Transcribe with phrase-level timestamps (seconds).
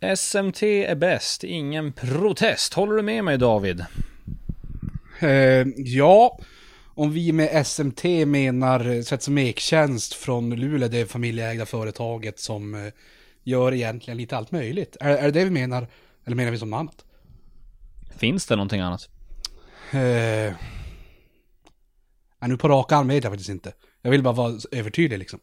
[0.00, 2.74] SMT är bäst, ingen protest.
[2.74, 3.84] Håller du med mig David?
[5.20, 6.38] Eh, ja,
[6.94, 12.92] om vi med SMT menar Svets och Mektjänst från Luleå, det familjeägda företaget som eh,
[13.42, 14.96] gör egentligen lite allt möjligt.
[15.00, 15.88] Är, är det det vi menar?
[16.24, 17.04] Eller menar vi som något annat?
[18.16, 19.08] Finns det någonting annat?
[19.92, 20.52] Eh,
[22.46, 23.72] nu på rak arm vet jag faktiskt inte.
[24.02, 25.40] Jag vill bara vara övertydlig liksom.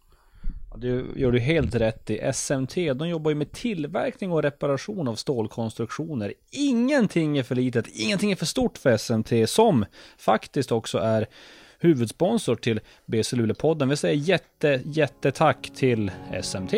[0.78, 2.32] Du gör du helt rätt i.
[2.34, 6.34] SMT, de jobbar ju med tillverkning och reparation av stålkonstruktioner.
[6.52, 9.86] Ingenting är för litet, ingenting är för stort för SMT, som
[10.18, 11.28] faktiskt också är
[11.80, 13.90] huvudsponsor till BC Luleå-podden.
[13.90, 16.12] Vi säger jätte, jättetack till
[16.44, 16.74] SMT.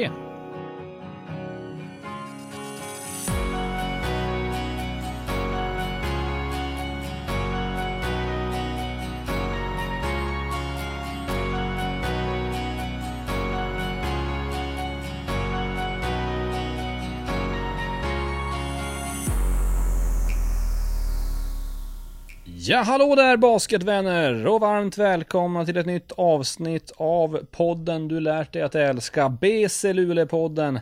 [22.70, 28.54] Ja, hallå där basketvänner och varmt välkomna till ett nytt avsnitt av podden du lärt
[28.54, 30.80] dig att älska, BC Luleå-podden.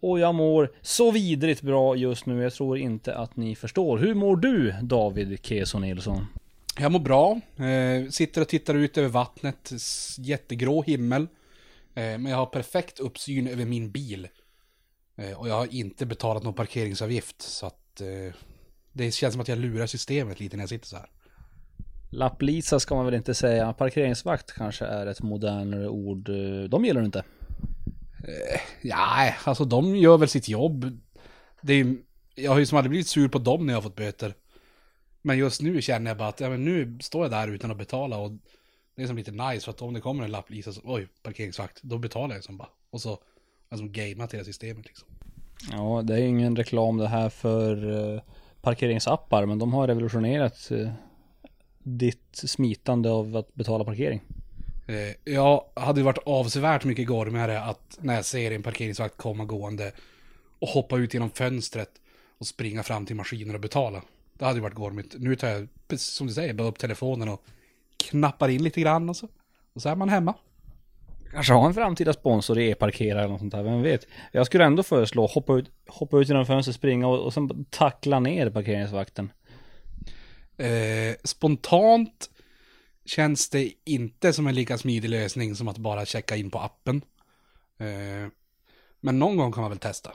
[0.00, 3.98] Och jag mår så vidrigt bra just nu, jag tror inte att ni förstår.
[3.98, 6.26] Hur mår du, David Keso Nilsson?
[6.78, 7.40] Jag mår bra.
[7.56, 9.72] Eh, sitter och tittar ut över vattnet.
[10.18, 11.22] Jättegrå himmel.
[11.94, 14.28] Eh, men jag har perfekt uppsyn över min bil.
[15.16, 17.42] Eh, och jag har inte betalat någon parkeringsavgift.
[17.42, 18.34] Så att eh,
[18.92, 21.08] det känns som att jag lurar systemet lite när jag sitter så här.
[22.10, 23.72] Lapplisa ska man väl inte säga.
[23.72, 26.30] Parkeringsvakt kanske är ett modernare ord.
[26.70, 27.24] De gillar du inte?
[28.82, 30.98] Ja, alltså de gör väl sitt jobb.
[31.60, 31.96] Det är,
[32.34, 34.34] jag har ju som aldrig blivit sur på dem när jag har fått böter.
[35.22, 37.78] Men just nu känner jag bara att ja, men nu står jag där utan att
[37.78, 38.30] betala och
[38.96, 41.08] det är som lite nice för att om det kommer en lapp Lisa så, oj,
[41.22, 42.68] parkeringsvakt, då betalar jag som bara.
[42.90, 43.18] Och så,
[43.68, 45.08] alltså gameat hela systemet liksom.
[45.72, 48.22] Ja, det är ingen reklam det här för eh,
[48.60, 50.90] parkeringsappar, men de har revolutionerat eh,
[51.96, 54.22] ditt smitande av att betala parkering.
[54.86, 59.92] Eh, jag hade varit avsevärt mycket gormigare att när jag ser en parkeringsvakt komma gående
[60.58, 61.90] och hoppa ut genom fönstret
[62.38, 64.02] och springa fram till maskinen och betala.
[64.38, 65.14] Det hade ju varit gormigt.
[65.18, 67.42] Nu tar jag, precis som du säger, bara upp telefonen och
[67.96, 69.28] knappar in lite grann och så.
[69.72, 70.34] Och så är man hemma.
[71.32, 74.06] Kanske ha en framtida sponsor i e-parkera eller något sånt där, vem vet?
[74.32, 78.20] Jag skulle ändå föreslå hoppa ut, hoppa ut genom fönstret, springa och, och sen tackla
[78.20, 79.32] ner parkeringsvakten.
[80.58, 82.30] Eh, spontant
[83.04, 87.02] känns det inte som en lika smidig lösning som att bara checka in på appen.
[87.78, 88.30] Eh,
[89.00, 90.12] men någon gång kan man väl testa.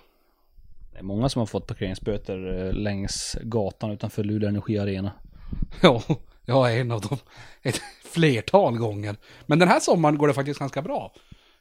[0.91, 5.11] Det är många som har fått parkeringsböter eh, längs gatan utanför Luleå Energi Arena.
[5.81, 6.01] Ja,
[6.45, 7.17] jag är en av dem.
[7.61, 9.15] Ett flertal gånger.
[9.45, 11.13] Men den här sommaren går det faktiskt ganska bra.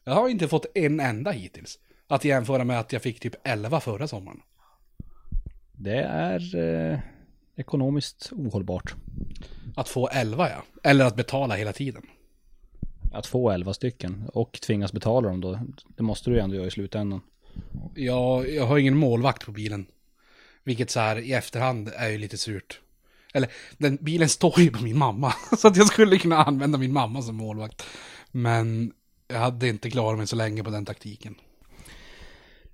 [0.04, 1.78] Jag har inte fått en enda hittills.
[2.08, 4.40] Att jämföra med att jag fick typ 11 förra sommaren.
[5.72, 6.98] Det är eh,
[7.56, 8.94] ekonomiskt ohållbart.
[9.76, 10.64] Att få 11 ja.
[10.82, 12.02] Eller att betala hela tiden.
[13.12, 15.58] Att få 11 stycken och tvingas betala dem då,
[15.96, 17.20] det måste du ju ändå göra i slutändan.
[17.94, 19.86] Jag, jag har ingen målvakt på bilen.
[20.64, 22.80] Vilket så här i efterhand är ju lite surt.
[23.34, 25.34] Eller, den bilen står ju på min mamma.
[25.58, 27.86] Så att jag skulle kunna använda min mamma som målvakt.
[28.30, 28.92] Men
[29.28, 31.34] jag hade inte klarat mig så länge på den taktiken.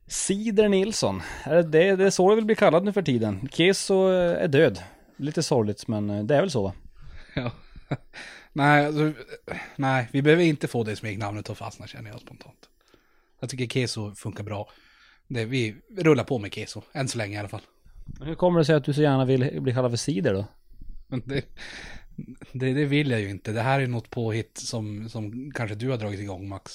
[0.08, 1.62] Cider Nilsson, det,
[1.96, 3.48] det, är så det vill bli kallad nu för tiden.
[3.52, 4.82] Keso eh, är död.
[5.16, 6.72] Lite sorgligt men eh, det är väl så va?
[7.34, 7.50] Ja.
[8.52, 9.12] nej, alltså,
[9.76, 12.68] nej, vi behöver inte få det smeknamnet att fastna känner jag spontant.
[13.40, 14.68] Jag tycker Keso funkar bra.
[15.28, 17.62] Det, vi rullar på med Keso, än så länge i alla fall.
[18.20, 20.46] Hur kommer det sig att du så gärna vill bli kallad för Cider då?
[21.24, 21.44] Det,
[22.52, 23.52] det, det vill jag ju inte.
[23.52, 26.72] Det här är något påhitt som, som kanske du har dragit igång Max.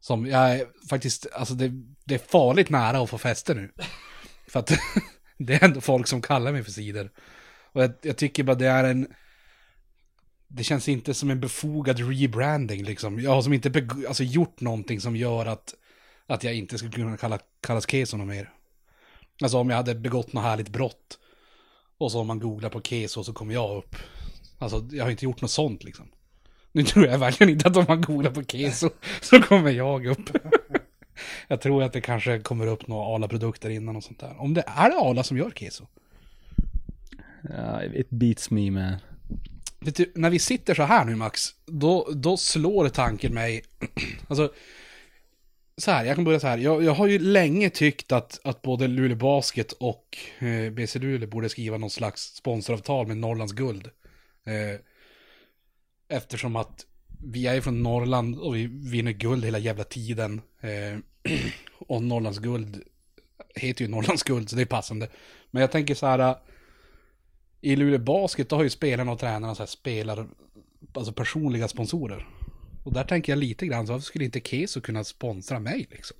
[0.00, 1.72] Som jag är faktiskt, alltså det,
[2.04, 3.70] det är farligt nära att få fäste nu.
[4.48, 4.72] För att
[5.38, 7.10] det är ändå folk som kallar mig för cider.
[7.72, 9.08] Och jag, jag tycker bara det är en...
[10.48, 13.20] Det känns inte som en befogad rebranding liksom.
[13.20, 15.74] Jag har som inte alltså, gjort någonting som gör att,
[16.26, 18.52] att jag inte skulle kunna kalla, kallas keso något mer.
[19.42, 21.18] Alltså om jag hade begått något härligt brott.
[21.98, 23.96] Och så om man googlar på keso så kommer jag upp.
[24.58, 26.08] Alltså jag har inte gjort något sånt liksom.
[26.72, 28.90] Nu tror jag verkligen inte att om man googlar på keso
[29.20, 30.30] så kommer jag upp.
[31.48, 34.40] jag tror att det kanske kommer upp några Arla-produkter innan och sånt där.
[34.40, 35.86] Om det är det Arla som gör keso.
[37.42, 38.94] Ja, it beats me man.
[39.80, 43.62] Vet du, när vi sitter så här nu Max, då, då slår tanken mig,
[44.28, 44.52] alltså,
[45.76, 48.62] så här, jag kan börja så här, jag, jag har ju länge tyckt att, att
[48.62, 53.86] både Luleå Basket och eh, BC Luleå borde skriva någon slags sponsoravtal med Norrlands Guld.
[54.46, 54.80] Eh,
[56.10, 56.86] eftersom att
[57.24, 60.40] vi är från Norrland och vi vinner guld hela jävla tiden.
[60.60, 60.98] Eh,
[61.78, 62.82] och Norrlands Guld
[63.54, 65.08] heter ju Norrlands guld så det är passande.
[65.50, 66.18] Men jag tänker så här.
[66.18, 66.36] Eh,
[67.60, 70.28] I Luleå Basket då har ju spelarna och tränarna så här spelar,
[70.94, 72.28] alltså personliga sponsorer.
[72.84, 76.16] Och där tänker jag lite grann, så varför skulle inte Keso kunna sponsra mig liksom?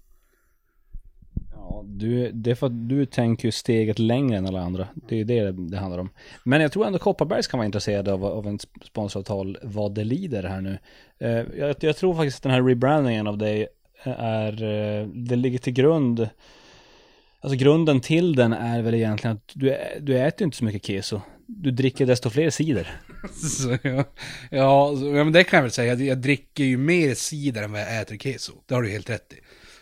[1.81, 4.89] Ja, du, det är för att du tänker ju steget längre än alla andra.
[5.09, 6.11] Det är det det handlar om.
[6.45, 10.43] Men jag tror ändå Kopparbergs kan vara intresserade av, av en sponsoravtal vad det lider
[10.43, 10.79] här nu.
[11.19, 13.69] Eh, jag, jag, tror faktiskt att den här rebrandingen av dig
[14.03, 16.29] eh, är, eh, det ligger till grund
[17.43, 21.21] Alltså grunden till den är väl egentligen att du, du äter inte så mycket keso.
[21.47, 23.01] Du dricker desto fler cider.
[23.83, 24.05] ja,
[24.51, 25.95] ja, men det kan jag väl säga.
[25.95, 28.53] Jag, jag dricker ju mer cider än vad jag äter keso.
[28.67, 29.37] Det har du helt rätt i.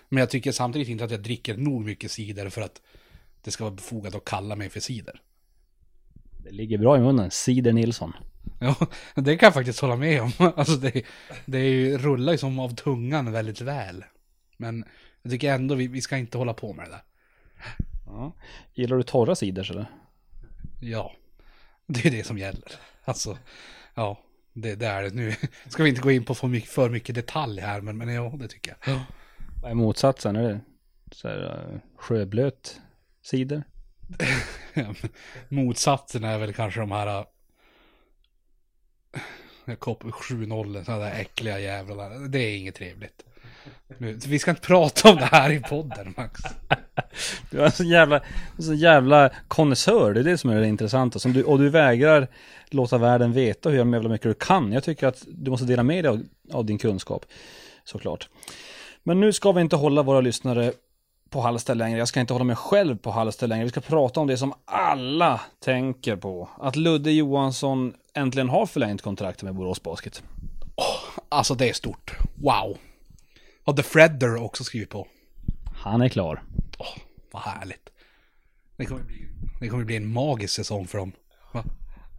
[0.08, 2.82] Men jag tycker samtidigt inte att jag dricker nog mycket cider för att
[3.42, 5.20] det ska vara befogat att kalla mig för cider.
[6.44, 7.30] Det ligger bra i munnen.
[7.30, 8.12] Cider Nilsson.
[8.60, 8.76] Ja,
[9.14, 10.32] det kan jag faktiskt hålla med om.
[10.56, 11.02] Alltså det,
[11.46, 14.04] det är ju, rullar ju som av tungan väldigt väl.
[14.56, 14.84] Men
[15.22, 17.02] jag tycker ändå vi, vi ska inte hålla på med det där.
[18.06, 18.32] Ja.
[18.74, 19.90] Gillar du torra cider eller?
[20.80, 21.12] Ja,
[21.86, 22.72] det är det som gäller.
[23.04, 23.38] Alltså,
[23.94, 24.20] ja,
[24.52, 25.14] det, det är det.
[25.14, 25.34] Nu
[25.68, 28.34] ska vi inte gå in på för mycket, för mycket detalj här, men, men ja,
[28.38, 29.00] det tycker jag.
[29.62, 30.36] Vad är motsatsen?
[30.36, 30.60] Är det
[31.12, 32.80] så här, uh, sjöblöt
[33.22, 33.62] cider?
[35.48, 37.24] motsatsen är väl kanske de här
[39.78, 42.14] kopp 7-0, sådana där äckliga jävlarna.
[42.14, 43.24] Det är inget trevligt.
[43.98, 46.40] Nu, vi ska inte prata om det här i podden, Max.
[47.50, 48.22] Du är en sån jävla,
[48.58, 51.18] så jävla konnässör, det är det som är det intressanta.
[51.18, 52.28] Som du, och du vägrar
[52.70, 54.72] låta världen veta hur jävla mycket du kan.
[54.72, 56.22] Jag tycker att du måste dela med dig av,
[56.52, 57.24] av din kunskap,
[57.84, 58.28] såklart.
[59.08, 60.72] Men nu ska vi inte hålla våra lyssnare
[61.30, 61.98] på halster längre.
[61.98, 63.64] Jag ska inte hålla mig själv på halster längre.
[63.64, 66.48] Vi ska prata om det som alla tänker på.
[66.58, 70.22] Att Ludde Johansson äntligen har förlängt kontraktet med Borås Basket.
[70.76, 72.16] Oh, alltså det är stort.
[72.34, 72.78] Wow.
[73.64, 75.06] Har The Fredder också skrivit på.
[75.82, 76.42] Han är klar.
[76.78, 76.98] Åh, oh,
[77.30, 77.88] vad härligt.
[78.76, 79.28] Det kommer, bli,
[79.60, 81.12] det kommer bli en magisk säsong för dem.
[81.52, 81.64] Va?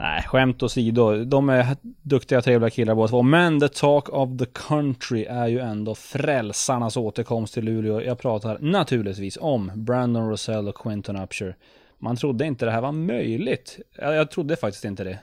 [0.01, 1.23] Nej, skämt åsido.
[1.25, 3.21] De är duktiga, trevliga killar båda två.
[3.21, 8.01] Men the talk of the country är ju ändå frälsarnas återkomst till Luleå.
[8.01, 11.55] Jag pratar naturligtvis om Brandon Rosell och Quinton Upshur.
[11.97, 13.79] Man trodde inte det här var möjligt.
[13.95, 15.19] Jag, jag trodde faktiskt inte det.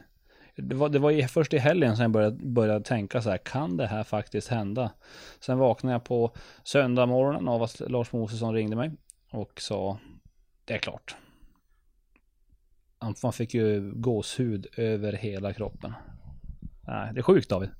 [0.56, 3.76] Det var, det var först i helgen som jag började, började tänka så här, kan
[3.76, 4.90] det här faktiskt hända?
[5.40, 6.32] Sen vaknade jag på
[6.64, 8.90] söndag morgonen av att Lars Mosesson ringde mig
[9.30, 9.98] och sa,
[10.64, 11.16] det är klart.
[13.22, 15.92] Man fick ju gåshud över hela kroppen.
[16.86, 17.70] Nej, det är sjukt David.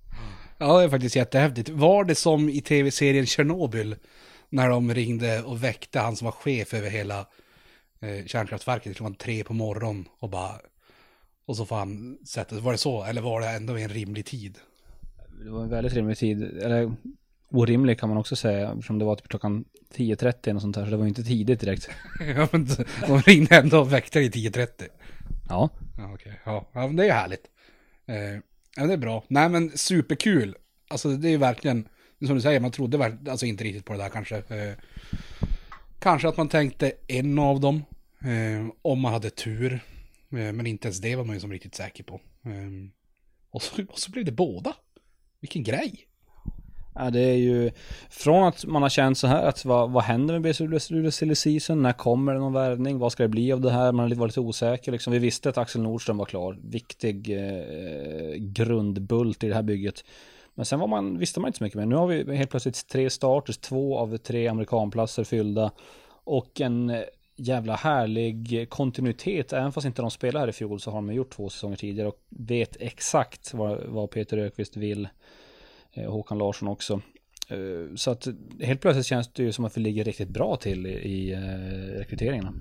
[0.58, 1.68] Ja, det är faktiskt jättehäftigt.
[1.68, 3.96] Var det som i tv-serien Tjernobyl?
[4.48, 7.26] När de ringde och väckte han som var chef över hela
[8.00, 10.60] eh, kärnkraftverket klockan tre på morgonen och bara
[11.46, 13.04] och så får han sätta Var det så?
[13.04, 14.58] Eller var det ändå en rimlig tid?
[15.44, 16.42] Det var en väldigt rimlig tid.
[16.42, 16.92] Eller
[17.50, 18.68] orimlig kan man också säga.
[18.70, 19.64] Eftersom det var typ klockan
[19.94, 20.84] 10.30 och sånt där.
[20.84, 21.90] Så det var ju inte tidigt direkt.
[22.36, 22.68] ja men
[23.06, 24.88] de ringde ändå och väckte dig 10.30.
[25.48, 25.70] Ja.
[25.98, 26.12] Ja.
[26.12, 26.32] Okay.
[26.44, 26.68] Ja.
[26.72, 27.46] ja men det är härligt.
[28.06, 28.40] Eh,
[28.76, 29.24] ja det är bra.
[29.28, 30.56] Nej men superkul.
[30.88, 31.88] Alltså det är ju verkligen.
[32.26, 34.36] Som du säger, man trodde alltså inte riktigt på det där kanske.
[34.36, 34.74] Eh,
[35.98, 37.84] kanske att man tänkte en av dem.
[38.20, 39.72] Eh, om man hade tur.
[40.30, 42.20] Eh, men inte ens det var man ju som riktigt säker på.
[42.44, 42.90] Ehm,
[43.50, 44.74] och så, och så blev det båda.
[45.40, 46.05] Vilken grej.
[46.98, 47.70] Ja, det är ju
[48.10, 51.82] från att man har känt så här att vad, vad händer med BC Silly Season?
[51.82, 52.98] När kommer det någon värvning?
[52.98, 53.92] Vad ska det bli av det här?
[53.92, 55.12] Man har varit lite osäker liksom.
[55.12, 56.58] Vi visste att Axel Nordström var klar.
[56.62, 60.04] Viktig eh, grundbult i det här bygget.
[60.54, 61.86] Men sen var man, visste man inte så mycket mer.
[61.86, 65.70] Nu har vi helt plötsligt tre starters, två av tre amerikanplatser fyllda.
[66.24, 67.00] Och en eh,
[67.36, 69.52] jävla härlig kontinuitet.
[69.52, 72.08] Även fast inte de spelar här i fjol så har de gjort två säsonger tidigare
[72.08, 75.08] och vet exakt vad, vad Peter Ökvist vill.
[75.96, 77.00] Eh, Håkan Larsson också.
[77.48, 78.26] Eh, så att
[78.60, 82.54] helt plötsligt känns det ju som att vi ligger riktigt bra till i, eh, rekryteringarna.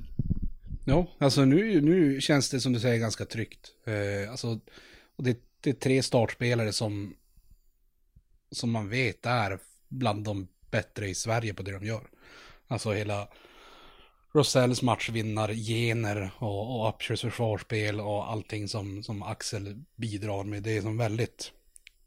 [0.86, 3.72] Ja, alltså nu, nu känns det som du säger ganska tryggt.
[4.30, 4.60] Alltså,
[5.16, 7.16] och det, det är tre startspelare som,
[8.52, 12.08] som man vet är bland de bättre i Sverige på det de gör.
[12.68, 13.28] Alltså hela
[14.34, 20.64] Rosells matchvinnargener och, och Upshers försvarsspel och allting som, som Axel bidrar med.
[20.64, 21.52] Det är som väldigt,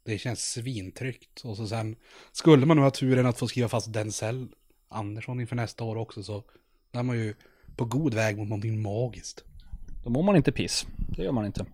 [0.03, 1.41] det känns svintryggt.
[1.43, 1.95] Och så sen,
[2.31, 4.47] skulle man nu ha turen att få skriva fast Denzel
[4.89, 6.43] Andersson inför nästa år också så
[6.91, 7.35] är man ju
[7.75, 9.43] på god väg mot någonting magiskt.
[10.03, 10.87] Då mår man inte piss.
[11.17, 11.65] Det gör man inte.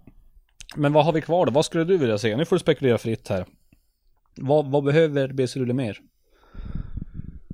[0.75, 1.51] Men vad har vi kvar då?
[1.51, 2.37] Vad skulle du vilja se?
[2.37, 3.45] Nu får du spekulera fritt här.
[4.35, 6.01] Vad, vad behöver BC Luleå mer?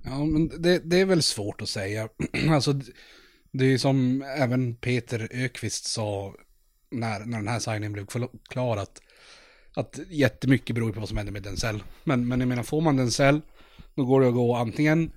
[0.03, 2.09] Ja, men det, det är väl svårt att säga.
[2.49, 2.81] alltså,
[3.51, 6.35] det är som även Peter Ökvist sa
[6.91, 8.05] när, när den här signingen blev
[8.49, 9.01] klar att,
[9.73, 11.83] att jättemycket beror på vad som händer med Denzel.
[12.03, 13.41] Men, men jag menar, får man Denzel,
[13.95, 15.11] då går det att gå antingen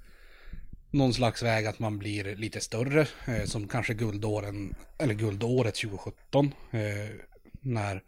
[0.90, 6.54] någon slags väg att man blir lite större, eh, som kanske guldåren, eller guldåret 2017,
[6.70, 6.80] eh,
[7.60, 8.02] när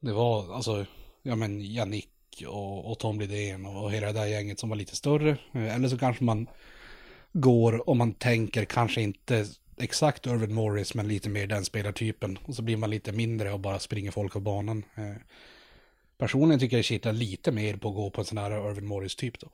[0.00, 0.86] det var, alltså,
[1.22, 2.08] ja men Jannick
[2.46, 5.30] och, och Tom Lidén och hela det där gänget som var lite större.
[5.30, 6.46] Eh, eller så kanske man
[7.32, 9.46] går, om man tänker kanske inte
[9.76, 12.38] exakt Irvin Morris, men lite mer den spelartypen.
[12.44, 14.84] Och så blir man lite mindre och bara springer folk av banan.
[14.94, 15.16] Eh,
[16.18, 18.86] personligen tycker jag det kittlar lite mer på att gå på en sån här Irvin
[18.86, 19.48] Morris-typ då.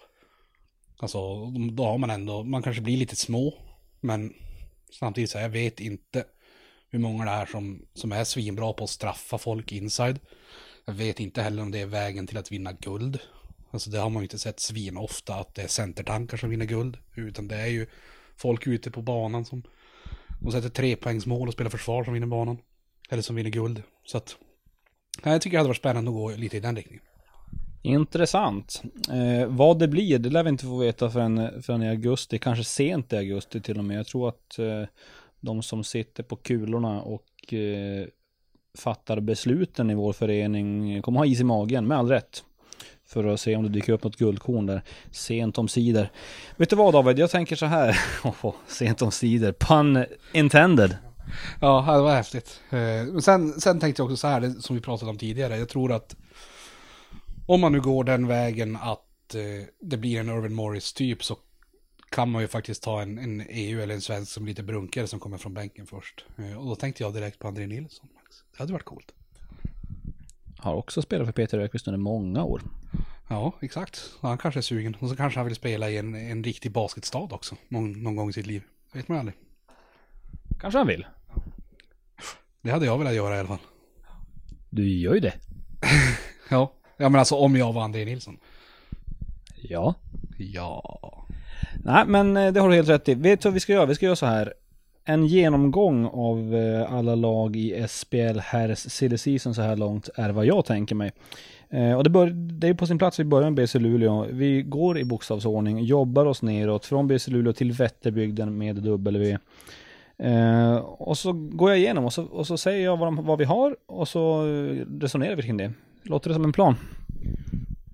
[0.96, 3.54] Alltså, då har man ändå, man kanske blir lite små,
[4.00, 4.34] men
[4.98, 6.24] samtidigt så jag vet inte
[6.90, 10.20] hur många det är som, som är svinbra på att straffa folk inside.
[10.84, 13.18] Jag vet inte heller om det är vägen till att vinna guld.
[13.70, 16.66] Alltså det har man ju inte sett svin ofta att det är centertankar som vinner
[16.66, 16.98] guld.
[17.14, 17.86] Utan det är ju
[18.36, 19.62] folk ute på banan som
[20.38, 22.58] de sätter trepoängsmål och spelar försvar som vinner banan.
[23.10, 23.82] Eller som vinner guld.
[24.04, 24.36] Så att
[25.24, 27.04] jag tycker det hade varit spännande att gå lite i den riktningen.
[27.82, 28.82] Intressant.
[29.10, 32.38] Eh, vad det blir, det lär vi inte få veta förrän, förrän i augusti.
[32.38, 33.98] Kanske sent i augusti till och med.
[33.98, 34.84] Jag tror att eh,
[35.40, 38.06] de som sitter på kulorna och eh,
[38.78, 42.44] fattar besluten i vår förening kommer ha is i magen, med all rätt.
[43.08, 46.08] För att se om det dyker upp något guldkorn där sent om sidor.
[46.56, 48.00] Vet du vad David, jag tänker så här.
[48.42, 50.96] Oh, sent om sidor, pun intended.
[51.60, 52.60] Ja, det var häftigt.
[52.70, 55.56] Eh, men sen, sen tänkte jag också så här, det som vi pratade om tidigare.
[55.58, 56.16] Jag tror att
[57.46, 61.36] om man nu går den vägen att eh, det blir en Irvin Morris typ så
[62.10, 65.20] kan man ju faktiskt ta en, en EU eller en svensk som lite brunkare som
[65.20, 66.24] kommer från bänken först.
[66.36, 68.08] Eh, och då tänkte jag direkt på André Nilsson.
[68.52, 69.12] Det hade varit coolt.
[70.58, 72.62] Har också spelat för Peter Ökvist under många år.
[73.28, 74.10] Ja, exakt.
[74.20, 74.96] Han kanske är sugen.
[75.00, 77.56] Och så kanske han vill spela i en, en riktig basketstad också.
[77.68, 78.62] Någon, någon gång i sitt liv.
[78.92, 79.36] vet man aldrig.
[80.60, 81.06] Kanske han vill.
[82.62, 83.58] Det hade jag velat göra i alla fall.
[84.70, 85.34] Du gör ju det.
[86.50, 86.72] ja.
[86.96, 88.38] ja, men alltså om jag var André Nilsson.
[89.56, 89.94] Ja.
[90.38, 91.26] Ja.
[91.84, 93.14] Nej, men eh, det har du helt rätt i.
[93.14, 93.86] Vet du vad vi ska göra?
[93.86, 94.54] Vi ska göra så här.
[95.10, 100.30] En genomgång av eh, alla lag i SPL Herrs silly season så här långt är
[100.30, 101.12] vad jag tänker mig.
[101.70, 104.26] Eh, och det, bör, det är på sin plats, vi börjar med BC Luleå.
[104.30, 109.38] Vi går i bokstavsordning, jobbar oss neråt från BC Luleå till Vätterbygden med W.
[110.18, 113.44] Eh, och så går jag igenom och så, och så säger jag vad, vad vi
[113.44, 114.42] har och så
[115.00, 115.72] resonerar vi kring det.
[116.02, 116.74] Låter det som en plan?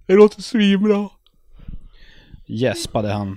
[0.06, 1.08] Det låter svinbra.
[2.46, 3.36] Gäspade han.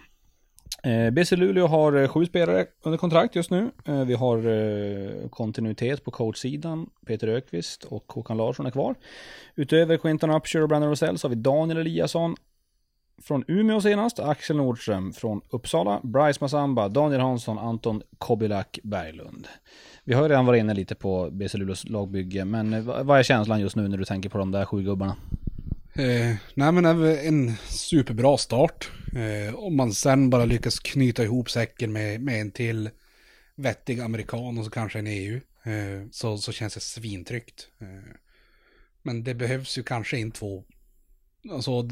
[0.84, 3.72] Eh, BC Luleå har eh, sju spelare under kontrakt just nu.
[3.86, 6.90] Eh, vi har eh, kontinuitet på coachsidan.
[7.06, 8.96] Peter Ökvist och Håkan Larsson är kvar.
[9.56, 12.36] Utöver Quinton Upshire och Brandon Rosell så har vi Daniel Eliasson
[13.22, 19.48] från Umeå senast, Axel Nordström från Uppsala, Bryce Masamba, Daniel Hansson, Anton Kobilak Berglund.
[20.04, 23.24] Vi har ju redan varit inne lite på BC Luleås lagbygge, men eh, vad är
[23.24, 25.16] känslan just nu när du tänker på de där sju gubbarna?
[25.98, 28.92] Eh, nej men en superbra start.
[29.16, 32.90] Eh, om man sen bara lyckas knyta ihop säcken med, med en till
[33.56, 35.40] vettig amerikan och så kanske en EU.
[35.64, 37.68] Eh, så, så känns det svintryggt.
[37.80, 38.16] Eh,
[39.02, 40.64] men det behövs ju kanske in två.
[41.52, 41.86] Alltså, och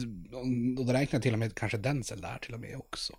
[0.75, 3.17] då räknar jag till och med kanske Denzel där till och med också.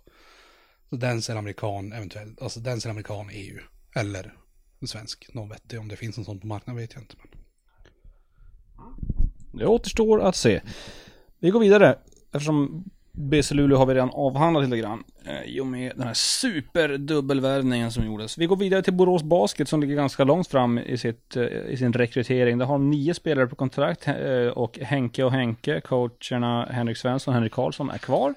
[0.89, 3.59] Så Denzel amerikan eventuellt, alltså Denzel amerikan EU.
[3.95, 4.33] Eller
[4.79, 5.79] en svensk, någon vettig.
[5.79, 7.15] Om det finns en sån på marknaden vet jag inte.
[7.17, 7.29] Men...
[9.57, 10.61] Det återstår att se.
[11.39, 11.95] Vi går vidare.
[12.33, 12.83] Eftersom
[13.17, 15.03] BC Luleå har vi redan avhandlat lite grann.
[15.25, 18.37] Eh, I och med den här superdubbelvärvningen som gjordes.
[18.37, 21.77] Vi går vidare till Borås Basket som ligger ganska långt fram i, sitt, eh, i
[21.77, 22.57] sin rekrytering.
[22.57, 27.31] Där har de nio spelare på kontrakt eh, och Henke och Henke, coacherna Henrik Svensson
[27.31, 28.33] och Henrik Karlsson är kvar.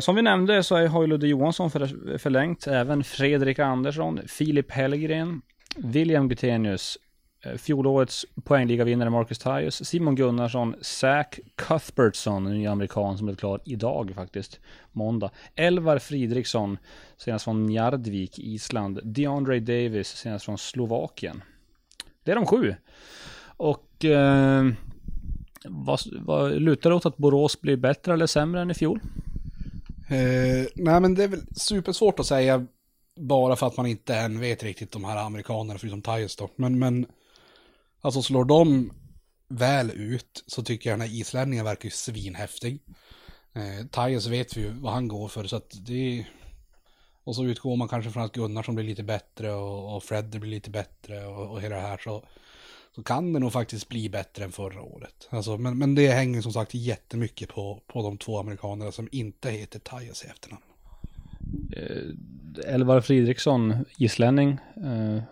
[0.00, 5.42] Som vi nämnde så har ju Ludde Johansson förlängt, även Fredrik Andersson, Filip Hellgren,
[5.76, 6.98] William Gutenius,
[7.44, 13.60] Eh, fjolårets poängligavinnare Marcus Tyus, Simon Gunnarsson, Zach Cuthbertson, en ny amerikan som blev klar
[13.64, 14.60] idag faktiskt,
[14.92, 15.30] måndag.
[15.54, 16.78] Elvar Fridriksson,
[17.16, 19.00] senast från Njardvik, Island.
[19.04, 21.42] DeAndre Davis, senast från Slovakien.
[22.24, 22.74] Det är de sju.
[23.44, 24.64] Och eh,
[25.64, 29.00] vad, vad lutar det åt att Borås blir bättre eller sämre än i fjol?
[30.08, 32.66] Eh, nej men det är väl supersvårt att säga
[33.16, 36.50] bara för att man inte än vet riktigt de här amerikanerna förutom Tyus då.
[36.56, 37.06] Men, men
[38.04, 38.92] Alltså slår de
[39.48, 42.78] väl ut så tycker jag den här islänningen verkar ju svinhäftig.
[43.52, 46.26] Eh, Tajes vet vi ju vad han går för så att det
[47.24, 50.50] Och så utgår man kanske från att Gunnarsson blir lite bättre och, och Fred blir
[50.50, 52.24] lite bättre och, och hela det här så
[52.94, 55.28] så kan det nog faktiskt bli bättre än förra året.
[55.30, 59.50] Alltså, men, men det hänger som sagt jättemycket på, på de två amerikanerna som inte
[59.50, 60.62] heter Tajas i efternamn.
[61.76, 65.22] Eh, Elvar Fridriksson, islänning, eh,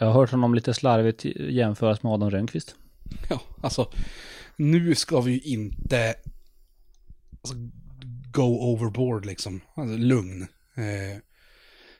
[0.00, 2.74] jag har hört honom lite slarvigt jämföras med Adam Rönnqvist.
[3.30, 3.90] Ja, alltså
[4.56, 6.14] nu ska vi ju inte
[7.40, 7.54] alltså,
[8.32, 9.60] go overboard liksom.
[9.74, 10.42] Alltså, lugn.
[10.74, 11.18] Eh,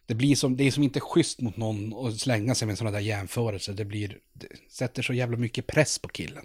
[0.06, 2.96] det blir som, det är som inte schysst mot någon att slänga sig med sådana
[2.96, 3.72] där jämförelser.
[3.72, 6.44] Det blir, det sätter så jävla mycket press på killen.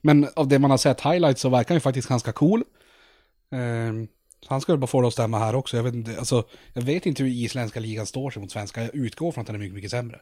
[0.00, 2.64] Men av det man har sett highlights så verkar han ju faktiskt ganska cool.
[3.50, 3.92] Eh,
[4.46, 5.76] han ska väl bara få det att stämma här också.
[5.76, 8.82] Jag vet, inte, alltså, jag vet inte hur isländska ligan står sig mot svenska.
[8.82, 10.20] Jag utgår från att den är mycket, mycket sämre.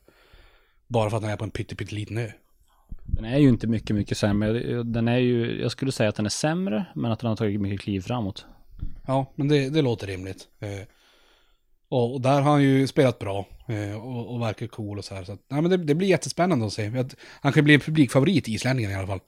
[0.90, 2.30] Bara för att den är på en pytteliten ö.
[3.04, 4.82] Den är ju inte mycket, mycket sämre.
[4.82, 7.60] Den är ju, jag skulle säga att den är sämre, men att den har tagit
[7.60, 8.46] mycket kliv framåt.
[9.06, 10.48] Ja, men det, det låter rimligt.
[10.60, 10.86] Eh,
[11.88, 15.14] och, och, där har han ju spelat bra eh, och, och verkar cool och så
[15.14, 15.24] här.
[15.24, 17.04] Så att, nej, men det, det, blir jättespännande att se.
[17.40, 19.20] Han kan bli en publikfavorit i islänningen i alla fall.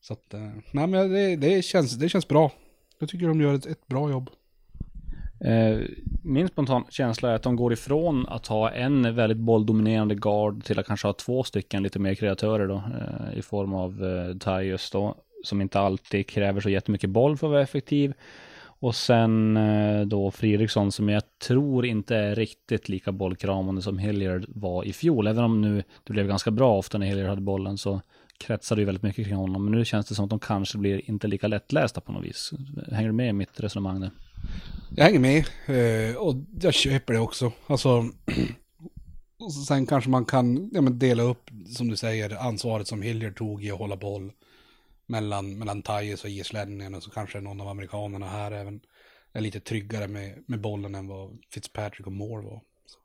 [0.00, 2.52] Så att, eh, nej men det, det, känns, det känns bra.
[2.98, 4.30] Jag tycker de gör ett, ett bra jobb.
[5.44, 5.78] Eh,
[6.22, 10.78] min spontana känsla är att de går ifrån att ha en väldigt bolldominerande guard till
[10.78, 12.74] att kanske ha två stycken lite mer kreatörer då.
[12.74, 15.14] Eh, I form av eh, Tyus då.
[15.44, 18.14] Som inte alltid kräver så jättemycket boll för att vara effektiv.
[18.64, 19.58] Och sen
[20.06, 25.26] då Fredriksson som jag tror inte är riktigt lika bollkramande som Hilliard var i fjol.
[25.26, 28.00] Även om nu det blev ganska bra ofta när Hilliard hade bollen så
[28.38, 29.64] kretsade ju väldigt mycket kring honom.
[29.64, 32.52] Men nu känns det som att de kanske blir inte lika lättlästa på något vis.
[32.92, 34.10] Hänger du med i mitt resonemang där?
[34.96, 37.52] Jag hänger med eh, och jag köper det också.
[37.66, 38.04] Alltså,
[39.38, 43.36] och sen kanske man kan ja, men dela upp, som du säger, ansvaret som Hilliard
[43.36, 44.32] tog i att hålla boll
[45.06, 48.80] mellan, mellan Tyus och islänningen och så kanske någon av amerikanerna här även
[49.32, 52.60] är lite tryggare med, med bollen än vad Fitzpatrick och Moore var.
[52.86, 52.98] Så,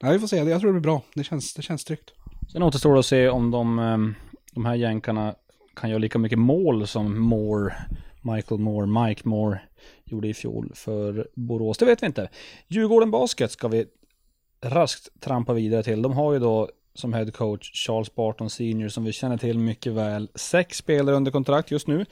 [0.00, 0.36] nej, vi får se.
[0.36, 1.02] Jag tror det blir bra.
[1.14, 2.10] Det känns, det känns tryggt.
[2.52, 4.14] Sen återstår det att se om de, ehm,
[4.52, 5.34] de här jänkarna
[5.76, 7.74] kan göra lika mycket mål som Moore,
[8.22, 9.60] Michael Moore, Mike Moore
[10.12, 11.78] gjorde i fjol för Borås.
[11.78, 12.28] Det vet vi inte.
[12.68, 13.86] Djurgården Basket ska vi
[14.64, 16.02] raskt trampa vidare till.
[16.02, 19.92] De har ju då som head coach Charles Barton Senior som vi känner till mycket
[19.92, 20.28] väl.
[20.34, 22.06] Sex spelare under kontrakt just nu.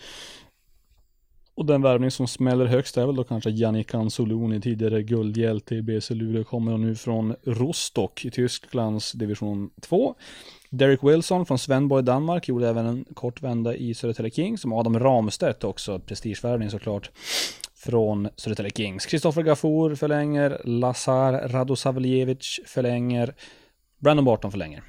[1.55, 5.83] Och den värvning som smäller högst är väl då kanske Jannik Anzuluni, tidigare guldhjälte i
[5.83, 10.15] BC Luleå, kommer nu från Rostock i Tysklands division 2.
[10.71, 14.99] Derek Wilson från Svenborg, Danmark, gjorde även en kort vända i Södertälje Kings, som Adam
[14.99, 17.11] Ramstedt också, prestigevärvning såklart,
[17.79, 19.07] från Södertälje Kings.
[19.07, 23.35] Kristoffer Gafour förlänger, Lazar Radosavljevic förlänger,
[23.99, 24.83] Brandon Barton förlänger.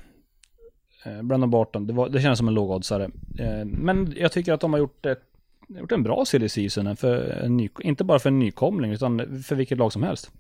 [1.06, 3.04] Eh, Brandon Barton, det, var, det känns som en lågoddsare.
[3.39, 5.06] Eh, men jag tycker att de har gjort,
[5.67, 9.56] gjort en bra serie season, för en ny, inte bara för en nykomling, utan för
[9.56, 10.32] vilket lag som helst.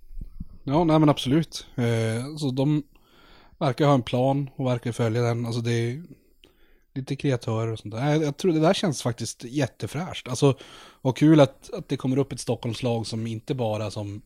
[0.63, 1.67] Ja, nej men absolut.
[1.75, 2.83] Eh, så de
[3.57, 5.45] verkar ha en plan och verkar följa den.
[5.45, 6.01] Alltså det
[6.93, 8.09] lite kreatörer och sånt där.
[8.09, 10.27] Jag, jag tror det där känns faktiskt jättefräscht.
[10.27, 10.57] Alltså,
[11.01, 14.21] och kul att, att det kommer upp ett Stockholmslag som inte bara som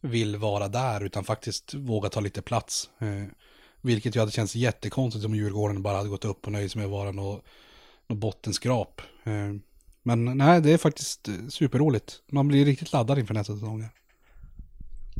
[0.00, 2.90] vill vara där utan faktiskt våga ta lite plats.
[2.98, 3.32] Eh,
[3.80, 6.86] vilket ju hade känts jättekonstigt om Djurgården bara hade gått upp och nöjt sig med
[6.86, 7.44] att vara något,
[8.06, 9.00] något bottenskrap.
[9.24, 9.54] Eh,
[10.02, 12.22] men nej, det är faktiskt superroligt.
[12.32, 13.88] Man blir riktigt laddad inför nästa säsong.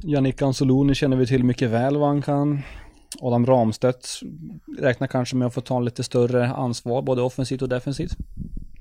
[0.03, 2.62] Jannik Anzoloni känner vi till mycket väl vad han kan.
[3.20, 4.20] Adam Ramstedt
[4.79, 8.16] räknar kanske med att få ta lite större ansvar, både offensivt och defensivt.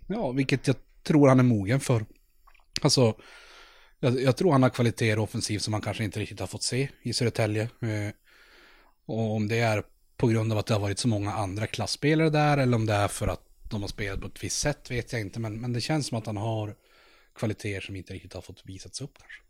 [0.07, 2.05] Ja, vilket jag tror han är mogen för.
[2.81, 3.15] Alltså,
[3.99, 6.89] jag, jag tror han har kvaliteter offensivt som man kanske inte riktigt har fått se
[7.01, 7.61] i Södertälje.
[7.63, 8.13] Eh,
[9.05, 9.83] och om det är
[10.17, 12.93] på grund av att det har varit så många andra klassspelare där eller om det
[12.93, 15.39] är för att de har spelat på ett visst sätt vet jag inte.
[15.39, 16.75] Men, men det känns som att han har
[17.35, 19.41] kvaliteter som inte riktigt har fått visats upp kanske.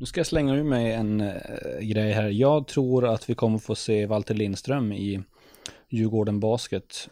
[0.00, 1.32] Nu ska jag slänga ur mig en äh,
[1.80, 2.28] grej här.
[2.28, 5.22] Jag tror att vi kommer få se Walter Lindström i
[5.88, 7.10] Djurgården Basket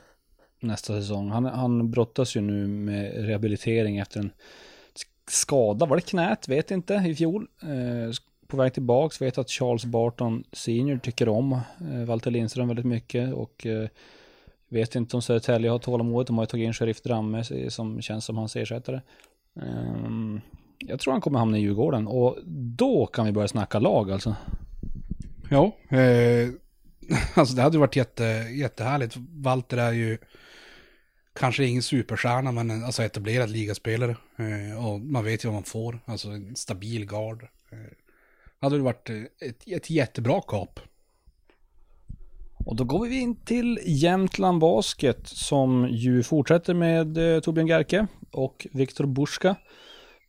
[0.61, 1.31] nästa säsong.
[1.31, 4.31] Han, han brottas ju nu med rehabilitering efter en
[5.29, 5.87] skada.
[5.87, 6.49] Var det knät?
[6.49, 6.95] Vet inte.
[6.95, 7.47] I fjol.
[7.62, 8.14] Eh,
[8.47, 9.23] på väg tillbaks.
[9.23, 11.53] Vet att Charles Barton Senior tycker om
[11.92, 13.35] eh, Walter Lindström väldigt mycket.
[13.35, 13.88] Och eh,
[14.68, 16.27] vet inte om Södertälje har tålamodet.
[16.27, 19.01] De har ju tagit in Sheriff Dramme eh, som känns som hans ersättare.
[19.55, 20.40] Um,
[20.87, 24.37] jag tror han kommer hamna i Djurgården och då kan vi börja snacka lag alltså.
[25.51, 26.49] Ja, eh,
[27.35, 29.16] alltså det hade varit jätte, jättehärligt.
[29.31, 30.18] Walter är ju
[31.35, 34.16] kanske ingen superstjärna men alltså etablerad ligaspelare.
[34.37, 37.42] Eh, och man vet ju vad man får, alltså en stabil gard.
[37.73, 37.79] Eh,
[38.61, 40.81] hade det varit ett, ett jättebra kap.
[42.64, 48.07] Och då går vi in till Jämtland Basket som ju fortsätter med eh, Torbjörn Gerke
[48.31, 49.57] och Viktor Burska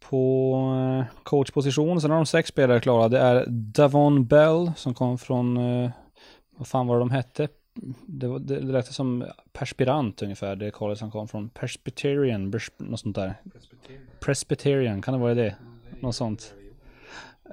[0.09, 0.55] på
[0.99, 2.01] eh, coachposition.
[2.01, 3.09] Sen har de sex spelare klara.
[3.09, 5.91] Det är Davon Bell som kom från, eh,
[6.57, 7.47] vad fan var det de hette?
[8.05, 11.49] Det, det, det lät som perspirant ungefär, det college han kom från.
[11.49, 13.33] Presbyterian, något sånt där.
[13.53, 15.55] Presbyterian, Presbyterian kan det vara det?
[15.99, 16.53] Något sånt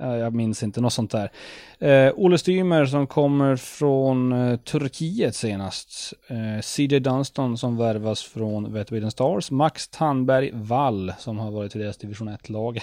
[0.01, 1.31] Eh, jag minns inte, något sånt där.
[1.79, 6.13] Eh, Olle Stymer som kommer från eh, Turkiet senast.
[6.29, 9.51] Eh, CJ Dunston som värvas från Vätterbyden Stars.
[9.51, 12.81] Max Tandberg Wall som har varit i deras division 1-lag.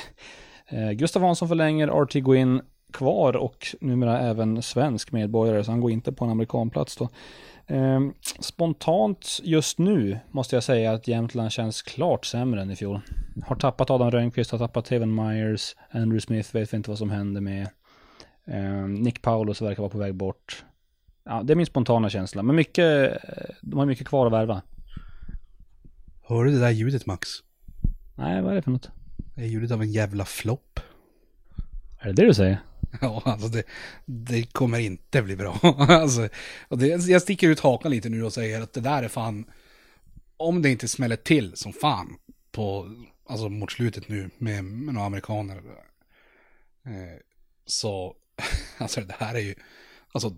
[0.68, 2.62] Eh, Gustav Hansson förlänger, RT Gwyn
[2.94, 7.10] kvar och numera även svensk medborgare, så han går inte på en amerikanplats då.
[7.68, 8.00] Eh,
[8.40, 13.00] spontant just nu måste jag säga att Jämtland känns klart sämre än i fjol.
[13.46, 17.10] Har tappat Adam Rönnqvist, har tappat Teven Myers, Andrew Smith vet vi inte vad som
[17.10, 17.70] händer med.
[18.48, 20.66] Eh, Nick Paulus verkar vara på väg bort.
[21.24, 24.62] Ja, det är min spontana känsla, men mycket, eh, de har mycket kvar att värva.
[26.28, 27.30] Hör du det där ljudet Max?
[28.16, 28.90] Nej, vad är det för något?
[29.36, 30.80] Det är ljudet av en jävla flopp.
[32.00, 32.60] Är det det du säger?
[33.02, 33.64] Ja, alltså det,
[34.06, 35.60] det kommer inte bli bra.
[35.90, 36.30] alltså,
[36.68, 39.46] och det, jag sticker ut hakan lite nu och säger att det där är fan,
[40.38, 42.18] om det inte smäller till som fan
[42.52, 42.96] på,
[43.30, 45.58] alltså mot slutet nu med, med några amerikaner.
[46.86, 47.20] Eh,
[47.66, 48.16] så,
[48.78, 49.56] alltså det här är ju,
[50.12, 50.36] alltså,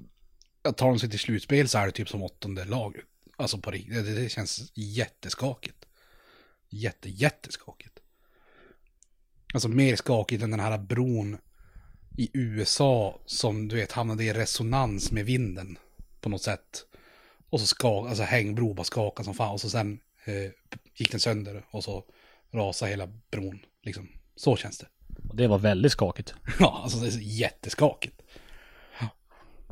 [0.64, 2.98] jag tar de sig till slutspel så är det typ som åttonde lag.
[3.38, 5.86] Alltså på riktigt, det, det känns jätteskakigt.
[6.70, 8.00] Jätte, jätteskakigt.
[9.54, 11.38] Alltså mer skakigt än den här bron
[12.20, 15.78] i USA som du vet hamnade i resonans med vinden
[16.22, 16.86] på något sätt.
[17.50, 20.52] Och så ska, alltså hängbro bara skakade som fan och så sen eh,
[20.96, 22.04] gick den sönder och så
[22.52, 23.60] rasade hela bron.
[23.84, 24.08] Liksom.
[24.36, 24.86] Så känns det.
[25.30, 26.34] Och det var väldigt skakigt.
[26.60, 28.22] Ja, alltså det är jätteskakigt.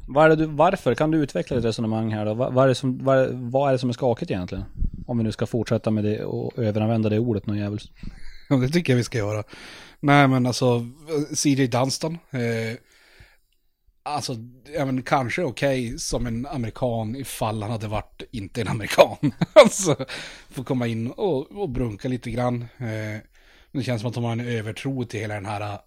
[0.07, 0.95] Vad är det du, varför?
[0.95, 2.33] Kan du utveckla ett resonemang här då?
[2.33, 4.63] Vad, vad, är det som, vad, vad är det som är skakigt egentligen?
[5.07, 7.91] Om vi nu ska fortsätta med det och överanvända det ordet någon jävels.
[8.49, 9.43] Ja, det tycker jag vi ska göra.
[9.99, 10.87] Nej, men alltså,
[11.35, 12.17] CJ Dunstan.
[12.31, 12.77] Eh,
[14.03, 14.35] alltså,
[14.73, 19.17] ja, men kanske okej okay, som en amerikan ifall han hade varit inte en amerikan.
[19.53, 20.05] alltså,
[20.49, 22.61] få komma in och, och brunka lite grann.
[22.61, 23.21] Eh,
[23.71, 25.79] det känns som att de har en övertro till hela den här eh,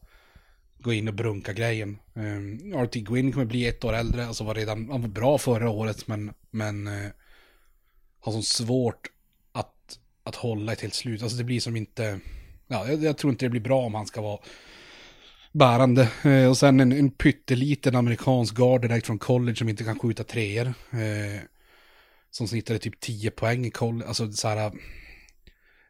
[0.78, 1.98] gå in och brunka grejen.
[2.14, 5.38] Eh, um, RT Gwyn kommer bli ett år äldre, alltså var redan, han var bra
[5.38, 7.10] förra året men, men uh,
[8.20, 9.10] har så svårt
[9.52, 11.22] att, att hålla ett helt slut.
[11.22, 12.20] Alltså det blir som inte,
[12.70, 14.38] ja jag, jag tror inte det blir bra om han ska vara
[15.52, 16.08] bärande.
[16.24, 20.24] Eh, och sen en, en pytteliten amerikansk guard direkt från college som inte kan skjuta
[20.24, 20.66] treor.
[20.90, 21.40] Eh,
[22.30, 24.72] som snittade typ 10 poäng i college, alltså så här,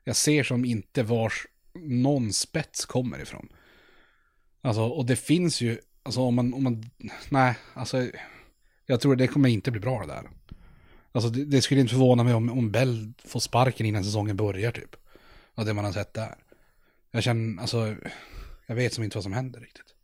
[0.05, 3.49] jag ser som inte vars någon spets kommer ifrån.
[4.63, 6.91] Alltså, och det finns ju, alltså om man, om man,
[7.29, 8.07] nej, alltså,
[8.87, 10.31] jag tror det kommer inte bli bra det där.
[11.13, 14.73] Alltså det, det skulle inte förvåna mig om, om Bell får sparken innan säsongen börjar
[14.73, 14.97] typ.
[15.55, 16.35] Av det man har sett där.
[17.11, 17.97] Jag känner, alltså,
[18.67, 19.95] jag vet som inte vad som händer riktigt.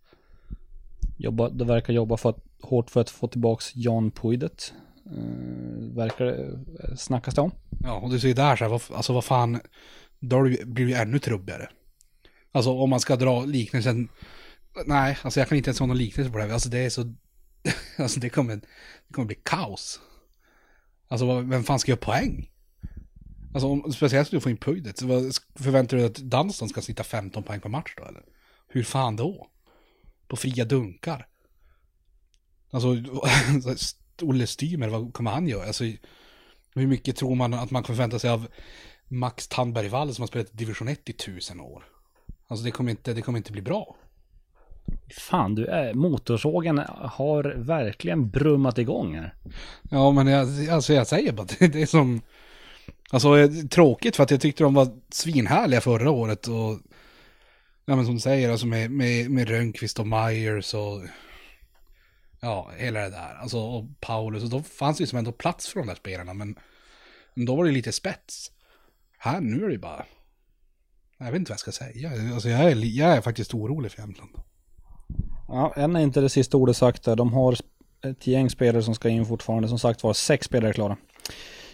[1.17, 4.73] Jobba, det verkar jobba för att, hårt för att få tillbaka Jan Puidet.
[5.13, 7.51] Uh, verkar det snackas det om.
[7.85, 9.61] Ja, och du ser där så här, vad, alltså vad fan,
[10.21, 11.69] då blir det ännu trubbigare.
[12.53, 14.09] Alltså om man ska dra liknelsen
[14.85, 16.53] Nej, alltså jag kan inte ens ha någon liknelse på det här.
[16.53, 17.15] Alltså det är så...
[17.99, 20.01] alltså det kommer, det kommer bli kaos.
[21.09, 22.51] Alltså vem fan ska göra poäng?
[23.55, 24.99] Alltså om, speciellt om du får in Puidet.
[24.99, 25.07] Så
[25.55, 28.23] förväntar du dig att Dunstan ska sitta 15 poäng per match då eller?
[28.69, 29.49] Hur fan då?
[30.29, 31.27] På fria dunkar?
[32.71, 32.89] Alltså,
[34.23, 35.67] Olle Stymer, vad kommer han göra?
[35.67, 35.85] Alltså,
[36.75, 38.47] hur mycket tror man att man kan förvänta sig av
[39.09, 41.85] Max Tandberg-Wall som har spelat division 1 i tusen år?
[42.47, 43.97] Alltså det kommer inte, det kommer inte bli bra.
[45.11, 49.35] Fan, du är, motorsågen har verkligen brummat igång här.
[49.91, 52.21] Ja, men jag, alltså jag säger bara det, det är som...
[53.11, 56.79] Alltså eh, tråkigt för att jag tyckte de var svinhärliga förra året och...
[57.89, 61.03] Ja men som du säger, alltså med, med, med Rönnqvist och Myers och...
[62.41, 63.35] Ja, hela det där.
[63.41, 64.43] Alltså och Paulus.
[64.43, 66.57] Och då fanns det ju som ändå plats för de där spelarna men...
[67.35, 68.53] Men då var det lite spets.
[69.19, 70.05] Här nu är det ju bara...
[71.19, 72.11] Jag vet inte vad jag ska säga.
[72.35, 74.31] Alltså jag är, jag är faktiskt orolig för Jämtland.
[75.49, 77.17] Ja, än är inte det sista ordet sagt där.
[77.17, 77.57] De har
[78.05, 79.69] ett gäng spelare som ska in fortfarande.
[79.69, 80.97] Som sagt var, sex spelare klara.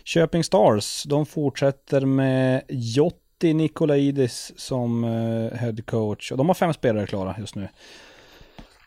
[0.04, 6.32] Köping Stars, de fortsätter med Jotti Nikolaidis som eh, head coach.
[6.32, 7.68] Och de har fem spelare klara just nu.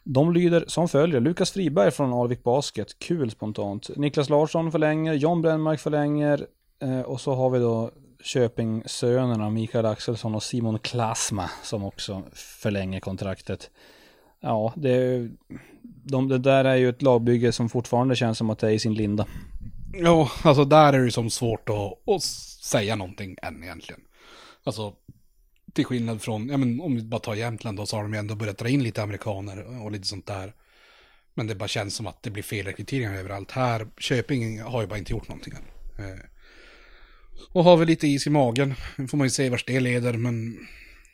[0.04, 1.20] De lyder som följer.
[1.20, 3.00] Lukas Friberg från Alvik Basket.
[3.00, 3.90] Kul spontant.
[3.96, 5.14] Niklas Larsson förlänger.
[5.14, 6.48] John Brännmark förlänger.
[6.82, 7.92] Eh, och så har vi då
[8.24, 13.70] Köpingsönerna, Mikael Axelsson och Simon Klasma som också förlänger kontraktet
[14.46, 15.28] ja, det,
[16.04, 18.80] de, det där är ju ett lagbygge som fortfarande känns som att det är i
[18.80, 19.26] sin linda.
[19.98, 22.24] Ja, alltså där är det ju som svårt att, att
[22.64, 24.02] säga någonting än egentligen.
[24.64, 24.96] Alltså,
[25.74, 28.20] till skillnad från, ja men om vi bara tar Jämtland då så har de ju
[28.20, 30.54] ändå börjat dra in lite amerikaner och lite sånt där.
[31.34, 33.52] Men det bara känns som att det blir felrekryteringar överallt.
[33.52, 36.06] Här, Köping har ju bara inte gjort någonting än.
[36.06, 36.20] Eh,
[37.52, 38.74] och har väl lite is i magen.
[38.98, 40.68] Nu får man ju se vart det leder, men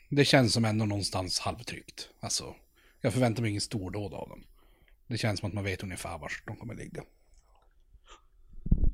[0.08, 2.08] det känns som ändå någonstans halvtryggt.
[2.20, 2.54] Alltså,
[3.00, 4.44] jag förväntar mig ingen stordåd av dem.
[5.06, 7.02] Det känns som att man vet ungefär var de kommer ligga.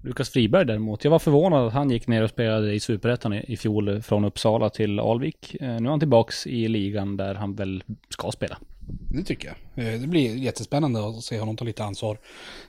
[0.02, 1.04] Lukas Friberg däremot.
[1.04, 4.70] Jag var förvånad att han gick ner och spelade i Superettan i, fjol från Uppsala
[4.70, 5.54] till Alvik.
[5.54, 8.58] Eh, nu är han tillbaks i ligan där han väl ska spela.
[9.10, 9.84] Det tycker jag.
[9.84, 12.18] Eh, det blir jättespännande att se honom ta lite ansvar.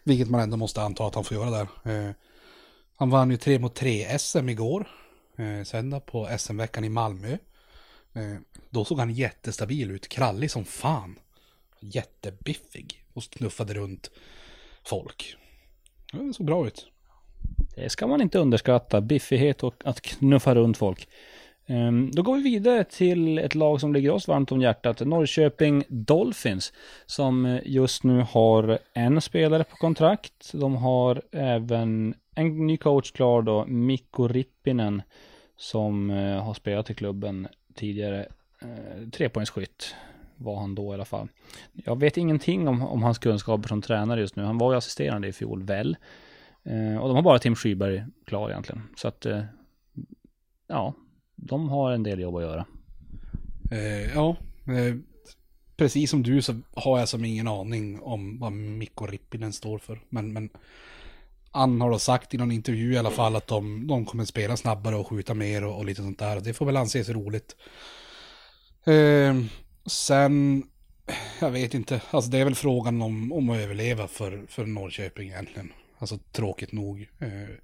[0.04, 1.68] Vilket man ändå måste anta att han får göra där.
[1.94, 2.12] Eh,
[2.96, 4.88] han vann ju 3 mot 3 SM igår.
[5.38, 7.38] Eh, söndag på SM-veckan i Malmö.
[8.70, 11.20] Då såg han jättestabil ut, krallig som fan.
[11.80, 14.12] Jättebiffig och knuffade runt
[14.84, 15.36] folk.
[16.12, 16.88] Det såg bra ut.
[17.76, 21.08] Det ska man inte underskatta, biffighet och att knuffa runt folk.
[21.70, 25.84] Ehm, då går vi vidare till ett lag som ligger oss varmt om hjärtat, Norrköping
[25.90, 26.74] Dolphins,
[27.06, 30.52] som eh, just nu har en spelare på kontrakt.
[30.54, 35.02] De har även en ny coach klar då, Mikko Rippinen,
[35.58, 38.28] som eh, har spelat i klubben tidigare.
[38.62, 39.96] Eh, trepoängsskytt
[40.40, 41.28] var han då i alla fall.
[41.74, 44.44] Jag vet ingenting om, om hans kunskaper som tränare just nu.
[44.44, 45.98] Han var ju assisterande i fjol väl.
[46.64, 48.82] Eh, och de har bara Tim Skyberg klar egentligen.
[48.96, 49.44] Så att, eh,
[50.68, 50.94] ja,
[51.36, 52.66] de har en del jobb att göra.
[53.72, 54.96] Eh, ja, eh,
[55.78, 60.02] precis som du så har jag som ingen aning om vad Mikko Rippinen står för.
[60.10, 60.50] Men, men
[61.52, 64.58] Ann har då sagt i någon intervju i alla fall att de, de kommer spela
[64.58, 66.40] snabbare och skjuta mer och, och lite sånt där.
[66.40, 67.56] Det får väl anses roligt.
[68.84, 69.36] Eh,
[69.90, 70.64] sen,
[71.40, 75.30] jag vet inte, alltså det är väl frågan om, om att överleva för, för Norrköping
[75.30, 75.74] egentligen.
[75.98, 77.10] Alltså tråkigt nog.
[77.20, 77.56] Eh,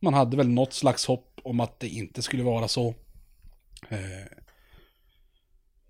[0.00, 2.94] man hade väl något slags hopp om att det inte skulle vara så.
[3.88, 4.26] Eh,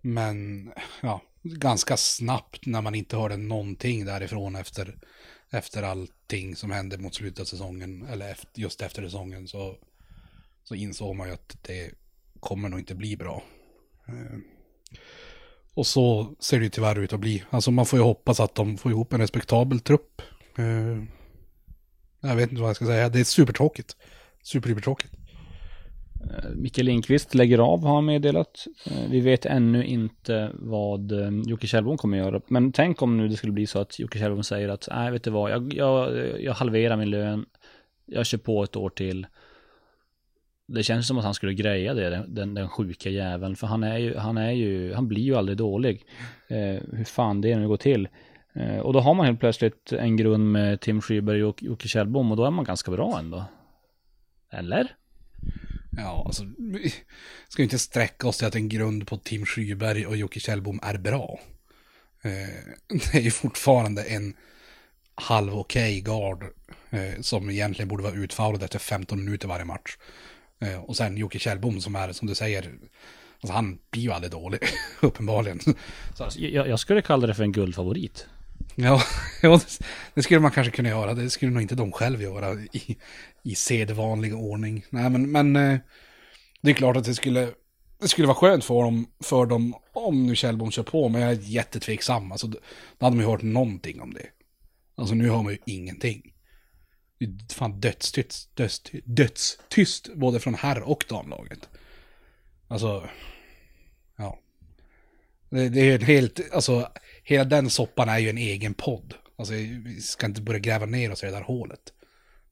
[0.01, 0.70] men
[1.03, 4.99] ja, ganska snabbt när man inte hörde någonting därifrån efter,
[5.51, 9.77] efter allting som hände mot slutet av säsongen, eller efter, just efter säsongen, så,
[10.64, 11.90] så insåg man ju att det
[12.40, 13.42] kommer nog inte bli bra.
[14.09, 14.38] Eh,
[15.77, 17.43] och så ser det ju tyvärr ut att bli.
[17.51, 20.23] Alltså man får ju hoppas att de får ihop en respektabel trupp.
[20.59, 21.03] Uh,
[22.21, 23.97] jag vet inte vad jag ska säga, det är supertråkigt.
[24.43, 25.11] Super, super tråkigt.
[26.77, 28.67] Eh, Lindqvist lägger av har han meddelat.
[28.87, 31.12] Eh, vi vet ännu inte vad
[31.47, 32.41] Jocke Kjellbom kommer göra.
[32.49, 35.25] Men tänk om nu det skulle bli så att Jocke Kjellbom säger att nej, vet
[35.25, 36.11] du vad, jag, jag,
[36.41, 37.47] jag halverar min lön.
[38.07, 39.27] Jag kör på ett år till.
[40.66, 43.57] Det känns som att han skulle greja det, den, den, den sjuka jäveln.
[43.57, 46.05] För han är ju, han är ju, han blir ju aldrig dålig.
[46.48, 48.09] Eh, hur fan det nu går till.
[48.55, 52.31] Eh, och då har man helt plötsligt en grund med Tim Skyberg och Jocke Kjellbom
[52.31, 53.44] och då är man ganska bra ändå.
[54.50, 54.94] Eller?
[55.96, 56.94] Ja, alltså, vi
[57.48, 60.81] ska ju inte sträcka oss till att en grund på Tim Skyberg och Jocke Kjellbom
[60.83, 61.40] är bra.
[62.22, 62.31] Eh,
[62.88, 64.35] det är ju fortfarande en
[65.14, 66.44] halv okej okay guard
[66.90, 69.96] eh, som egentligen borde vara utfallad efter 15 minuter varje match.
[70.61, 72.75] Eh, och sen Jocke Kjellbom som är, som du säger,
[73.40, 74.61] alltså han blir ju aldrig dålig,
[75.01, 75.61] uppenbarligen.
[76.14, 78.27] Så, jag, jag skulle kalla det för en guldfavorit.
[78.75, 79.03] Ja,
[80.14, 81.14] det skulle man kanske kunna göra.
[81.14, 82.97] Det skulle nog inte de själv göra i,
[83.42, 84.85] i sedvanlig ordning.
[84.90, 85.79] Nej, men, men eh,
[86.61, 87.49] det är klart att det skulle,
[88.01, 91.31] det skulle vara skönt för dem, för dem om nu Kjellbom kör på, men jag
[91.31, 92.33] är jättetveksam.
[92.33, 92.59] Alltså, då
[93.01, 94.27] hade man ju hört någonting om det.
[94.97, 96.33] Alltså nu hör man ju ingenting.
[97.18, 101.68] Det är fan dödstyst, dödstyst, dödstyst både från herr och damlaget.
[102.68, 103.09] Alltså,
[104.16, 104.38] ja.
[105.50, 106.88] Det, det är helt, alltså
[107.22, 109.14] hela den soppan är ju en egen podd.
[109.37, 111.92] Alltså vi ska inte börja gräva ner oss i det där hålet.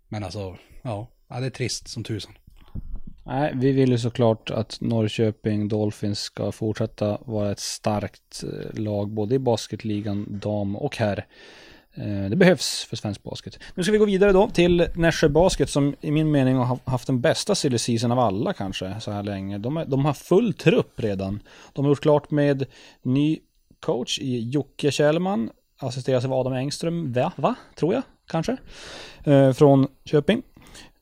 [0.09, 2.33] Men alltså, ja, ja det är trist som tusan.
[3.27, 9.11] Nej, vi vill ju såklart att Norrköping Dolphins ska fortsätta vara ett starkt eh, lag
[9.11, 11.27] både i basketligan dam och herr.
[11.97, 13.59] Eh, det behövs för svensk basket.
[13.75, 17.07] Nu ska vi gå vidare då till Nässjö Basket som i min mening har haft
[17.07, 19.59] den bästa silly season av alla kanske så här länge.
[19.59, 21.43] De, är, de har full trupp redan.
[21.73, 22.65] De har gjort klart med
[23.03, 23.39] ny
[23.81, 25.51] coach i Jocke Kjellman.
[25.79, 27.33] Assisteras av Adam Engström, va?
[27.37, 27.55] va?
[27.75, 28.57] Tror jag, kanske.
[29.25, 30.43] Eh, från Köping.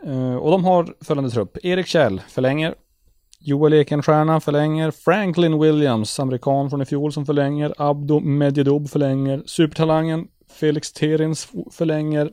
[0.07, 1.59] Eh, och de har följande trupp.
[1.63, 2.75] Erik Kjell förlänger.
[3.41, 4.91] Joel Ekenstierna förlänger.
[4.91, 7.75] Franklin Williams, amerikan från i fjol som förlänger.
[7.79, 9.43] Abdo Medjedob förlänger.
[9.47, 12.33] Supertalangen Felix Terins förlänger.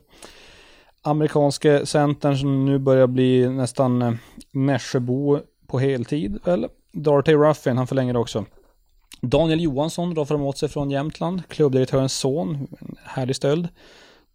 [1.02, 4.14] Amerikanske centern som nu börjar bli nästan eh,
[4.52, 6.40] Nässjöbo på heltid.
[6.46, 8.46] Eller Darty Ruffin, han förlänger också.
[9.22, 12.68] Daniel Johansson drar framåt sig från Jämtland, klubbdirektörens son,
[13.04, 13.68] härlig stöld.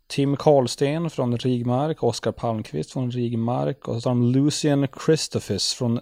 [0.06, 6.00] Tim Karlsten från Rigmark, Oskar Palmqvist från Rigmark och så har de Lucian Christophers från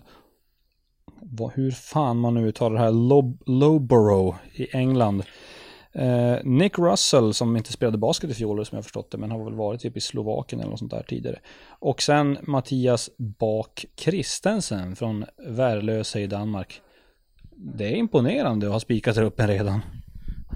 [1.55, 5.23] hur fan man nu uttalar det här, Lob Loborough i England.
[5.94, 9.44] Eh, Nick Russell som inte spelade basket i fjol som jag förstått det, men har
[9.44, 11.40] väl varit typ i Slovakien eller något sånt där tidigare.
[11.68, 16.81] Och sen Mattias Bak Kristensen från Värlöse i Danmark
[17.57, 19.81] det är imponerande att ha spikat truppen redan.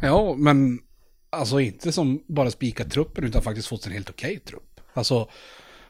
[0.03, 0.79] Ja, men
[1.31, 4.81] alltså inte som bara spikat truppen utan faktiskt fått en helt okej okay trupp.
[4.95, 5.29] Alltså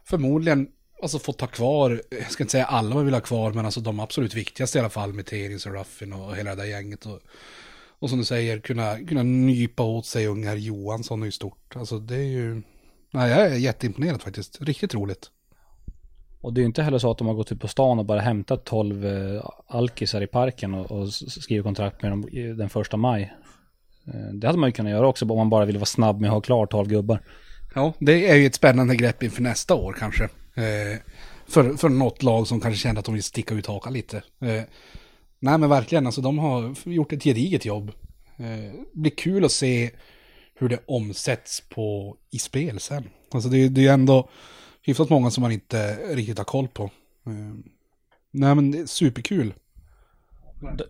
[0.05, 0.69] förmodligen
[1.03, 3.81] alltså fått ta kvar, jag ska inte säga alla man vill ha kvar, men alltså
[3.81, 7.07] de absolut viktigaste i alla fall med Terins och Ruffin och hela det där gänget.
[7.07, 7.21] Och,
[7.99, 11.77] och som du säger, kunna, kunna nypa åt sig ungar Johansson är ju stort.
[11.77, 12.63] Alltså det är ju,
[13.11, 15.31] nej jag är jätteimponerad faktiskt, riktigt roligt.
[16.41, 18.05] Och det är ju inte heller så att de har gått ut på stan och
[18.05, 22.97] bara hämtat 12 eh, alkisar i parken och, och skrivit kontrakt med dem den första
[22.97, 23.33] maj.
[24.07, 26.29] Eh, det hade man ju kunnat göra också om man bara ville vara snabb med
[26.29, 27.23] att ha klar 12 gubbar.
[27.75, 30.25] Ja, det är ju ett spännande grepp inför nästa år kanske.
[30.55, 30.99] Eh,
[31.49, 34.17] för, för något lag som kanske känner att de vill sticka ut hakan lite.
[34.41, 34.63] Eh,
[35.39, 37.93] nej men verkligen, alltså de har gjort ett gediget jobb.
[38.37, 39.91] Eh, blir kul att se
[40.55, 43.05] hur det omsätts på, i spel sen.
[43.31, 44.29] Alltså det, det är ju ändå
[44.83, 46.85] hyfsat många som man inte riktigt har koll på.
[47.27, 47.55] Eh,
[48.31, 49.55] nej men det är superkul.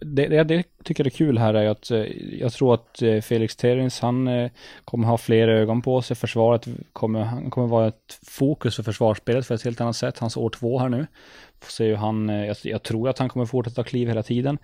[0.00, 1.98] Det, det, det tycker jag är kul här är att eh,
[2.40, 4.50] jag tror att eh, Felix Terins, han eh,
[4.84, 6.16] kommer ha fler ögon på sig.
[6.16, 10.18] Försvaret kommer, han kommer vara ett fokus för försvarsspelet för ett helt annat sätt.
[10.18, 11.06] Hans år två här nu.
[11.68, 14.58] Så är ju han, eh, jag, jag tror att han kommer fortsätta kliv hela tiden.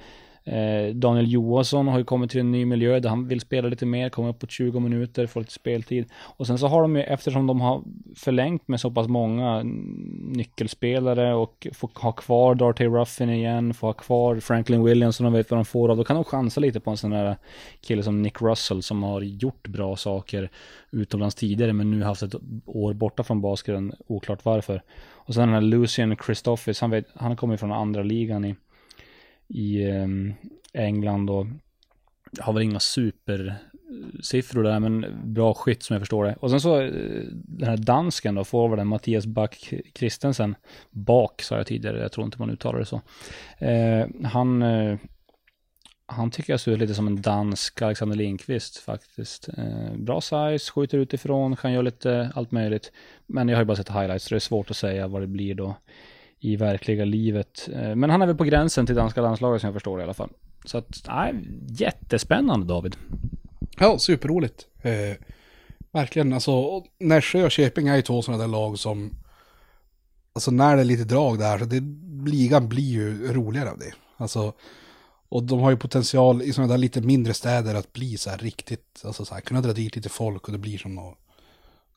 [0.44, 3.86] Eh, Daniel Johansson har ju kommit till en ny miljö där han vill spela lite
[3.86, 6.06] mer, komma upp på 20 minuter, få lite speltid.
[6.36, 7.82] Och sen så har de ju, eftersom de har
[8.16, 9.62] förlängt med så pass många
[10.20, 15.32] nyckelspelare och får ha kvar Darty Ruffin igen, får ha kvar Franklin Williams som de
[15.32, 17.36] vet vad de får av, då kan de chansa lite på en sån där
[17.80, 20.50] kille som Nick Russell som har gjort bra saker
[20.90, 22.34] utomlands tidigare men nu haft ett
[22.66, 24.82] år borta från basketen, oklart varför.
[25.24, 28.56] Och sen den här Lucian Christophis, han, vet, han kommer från andra ligan i
[29.54, 30.34] i ehm,
[30.72, 31.46] England och
[32.40, 36.36] har väl inga supersiffror där, men bra skytt som jag förstår det.
[36.40, 40.54] Och sen så eh, den här dansken då, forwarden Mattias Back Kristensen,
[40.90, 43.00] Bak sa jag tidigare, jag tror inte man uttalar det så.
[43.58, 44.98] Eh, han, eh,
[46.06, 49.48] han tycker jag ser ut lite som en dansk Alexander Lindqvist faktiskt.
[49.48, 52.92] Eh, bra size, skjuter utifrån, kan göra lite allt möjligt.
[53.26, 55.26] Men jag har ju bara sett highlights, så det är svårt att säga vad det
[55.26, 55.76] blir då
[56.40, 57.68] i verkliga livet.
[57.72, 60.04] Eh, men han är väl på gränsen till danska landslaget som jag förstår det i
[60.04, 60.30] alla fall.
[60.64, 61.34] Så att, nej,
[61.68, 62.96] jättespännande David.
[63.78, 64.66] Ja, superroligt.
[64.82, 65.16] Eh,
[65.92, 69.14] verkligen, alltså Nässjö och Köping är ju två sådana där lag som,
[70.32, 71.82] alltså när det är lite drag där, så det,
[72.30, 73.92] ligan blir ju roligare av det.
[74.16, 74.52] Alltså,
[75.32, 78.38] och de har ju potential i sådana där lite mindre städer att bli så här
[78.38, 81.18] riktigt, alltså så här, kunna dra dit lite folk och det blir som något,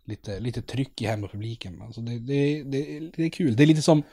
[0.06, 1.82] lite, lite tryck i hemmapubliken.
[1.82, 3.56] Alltså det, det, det, det är kul.
[3.56, 4.04] Det är lite som,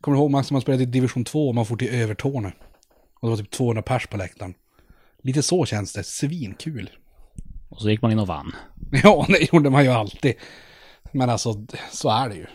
[0.00, 2.52] kommer du ihåg Max, när man spelade i division 2 och man får till Övertorneå.
[3.20, 4.54] Och det var typ 200 pers på läktaren.
[5.22, 6.90] Lite så känns det, svinkul.
[7.68, 8.52] Och så gick man in och vann.
[9.02, 10.34] Ja, det gjorde man ju alltid.
[11.12, 12.46] Men alltså, så är det ju.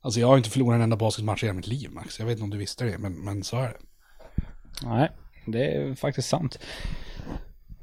[0.00, 2.18] Alltså jag har inte förlorat en enda basketmatch i hela mitt liv Max.
[2.18, 3.78] Jag vet inte om du visste det, men, men så är det.
[4.82, 5.10] Nej,
[5.46, 6.58] det är faktiskt sant.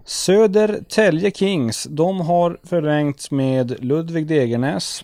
[0.05, 5.03] Södertälje Kings, de har förlängt med Ludvig Degernäs.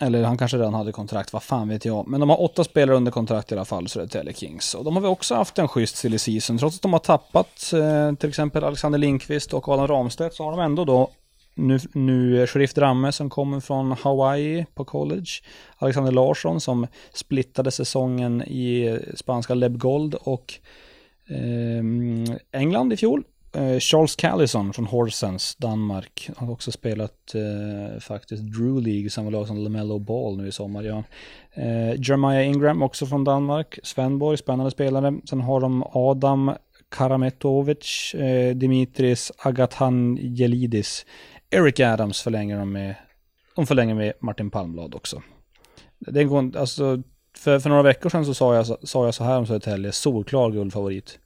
[0.00, 2.08] Eller han kanske redan hade kontrakt, vad fan vet jag.
[2.08, 4.74] Men de har åtta spelare under kontrakt i alla fall, Södertälje Kings.
[4.74, 6.58] Och de har väl också haft en schysst silly season.
[6.58, 10.50] Trots att de har tappat eh, till exempel Alexander Lindqvist och Adam Ramstedt så har
[10.50, 11.10] de ändå då
[11.54, 15.30] nu, nu Sheriff Dramme som kommer från Hawaii på college.
[15.78, 20.54] Alexander Larsson som splittade säsongen i spanska Leb Gold och
[21.30, 23.24] Ehm, England i fjol.
[23.52, 26.30] Eh, Charles Callison från Horsens, Danmark.
[26.36, 30.52] Han har också spelat eh, faktiskt Drew League, samma lag som LaMelo Ball nu i
[30.52, 30.82] sommar.
[30.82, 31.04] Ja.
[31.52, 33.78] Eh, Jeremiah Ingram också från Danmark.
[33.82, 35.20] Svenborg, spännande spelare.
[35.24, 36.52] Sen har de Adam
[36.88, 41.06] Karametovic, eh, Dimitris Agathangelidis.
[41.50, 42.94] Eric Adams förlänger de med.
[43.56, 45.22] De förlänger med Martin Palmblad också.
[45.98, 47.02] Det går, alltså,
[47.40, 50.50] för, för några veckor sedan så sa jag, sa jag så här om Södertälje, solklar
[50.50, 51.18] guldfavorit.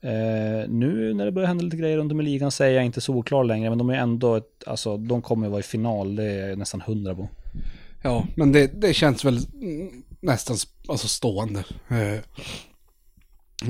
[0.00, 3.00] Eh, nu när det börjar hända lite grejer runt om i ligan säger jag inte
[3.00, 6.48] solklar längre, men de är ändå, ett, alltså de kommer vara i final, det är
[6.48, 7.28] jag nästan hundra på.
[8.02, 9.38] Ja, men det, det känns väl
[10.20, 10.56] nästan
[10.88, 11.64] alltså stående.
[11.88, 12.20] Eh,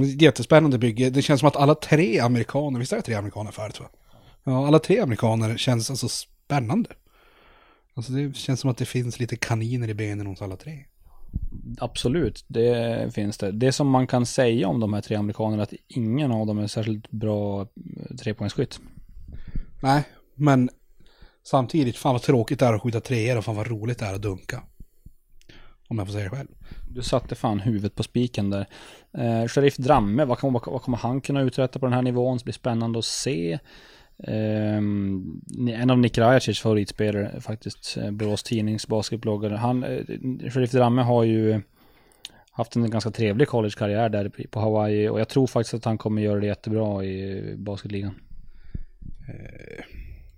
[0.05, 1.11] jättespännande bygge.
[1.11, 3.87] Det känns som att alla tre amerikaner, visst är det tre amerikaner färdigt va?
[4.45, 6.91] Ja, alla tre amerikaner känns alltså spännande.
[7.95, 10.85] Alltså det känns som att det finns lite kaniner i benen hos alla tre.
[11.79, 13.53] Absolut, det finns det.
[13.53, 16.59] Det som man kan säga om de här tre amerikanerna är att ingen av dem
[16.59, 18.81] är särskilt bra eh, trepoängsskytt.
[19.83, 20.05] Nej,
[20.35, 20.71] men
[21.45, 24.15] samtidigt, fan vad tråkigt det är att skjuta treor och fan vad roligt det är
[24.15, 24.63] att dunka.
[25.89, 26.49] Om jag får säga det själv.
[26.91, 28.67] Du satte fan huvudet på spiken där.
[29.19, 32.39] Eh, Sheriff Dramme, vad kommer, vad kommer han kunna uträtta på den här nivån?
[32.39, 33.59] Det blir spännande att se.
[34.27, 39.57] Um, en av Nick Rajacic favoritspelare faktiskt, eh, Borås Tidnings basketbloggare.
[39.57, 41.63] Han, uh, Sheriff Dramme har ju
[42.51, 46.23] haft en ganska trevlig collegekarriär där på Hawaii och jag tror faktiskt att han kommer
[46.23, 48.15] göra det jättebra i basketligan.
[49.29, 49.85] Uh,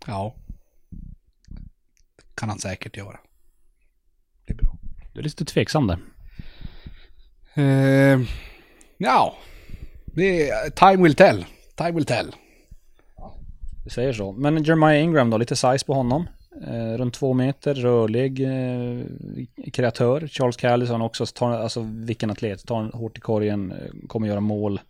[0.07, 0.35] ja.
[2.35, 3.19] Kan han säkert göra.
[4.47, 4.79] Det är bra.
[5.13, 5.99] Du är lite tveksam där.
[7.55, 8.21] Eh,
[8.99, 9.37] ja,
[10.07, 11.47] det är time will tell.
[11.77, 12.35] Time will tell.
[13.85, 14.33] Vi säger så.
[14.33, 16.27] Men Jeremiah Ingram då, lite size på honom.
[16.67, 20.27] Eh, runt två meter, rörlig eh, kreatör.
[20.27, 24.81] Charles Callison också, tar, alltså vilken atlet, tar hårt i korgen, eh, kommer göra mål.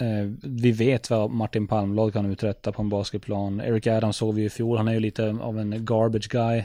[0.00, 3.60] Eh, vi vet vad Martin Palmblad kan uträtta på en basketplan.
[3.60, 6.64] Eric Adams såg vi i fjol, han är ju lite av en garbage guy.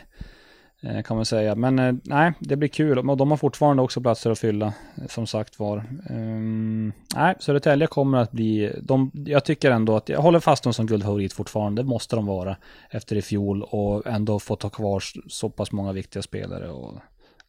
[0.81, 1.55] Eh, kan man säga.
[1.55, 3.09] Men eh, nej, det blir kul.
[3.09, 4.73] Och de har fortfarande också platser att fylla,
[5.07, 5.83] som sagt var.
[6.09, 8.73] Um, nej, Södertälje kommer att bli...
[8.81, 11.81] De, jag tycker ändå att jag håller fast dem som guldfavorit fortfarande.
[11.81, 12.57] Det måste de vara
[12.89, 16.69] efter i fjol och ändå få ta kvar så pass många viktiga spelare.
[16.69, 16.93] Och,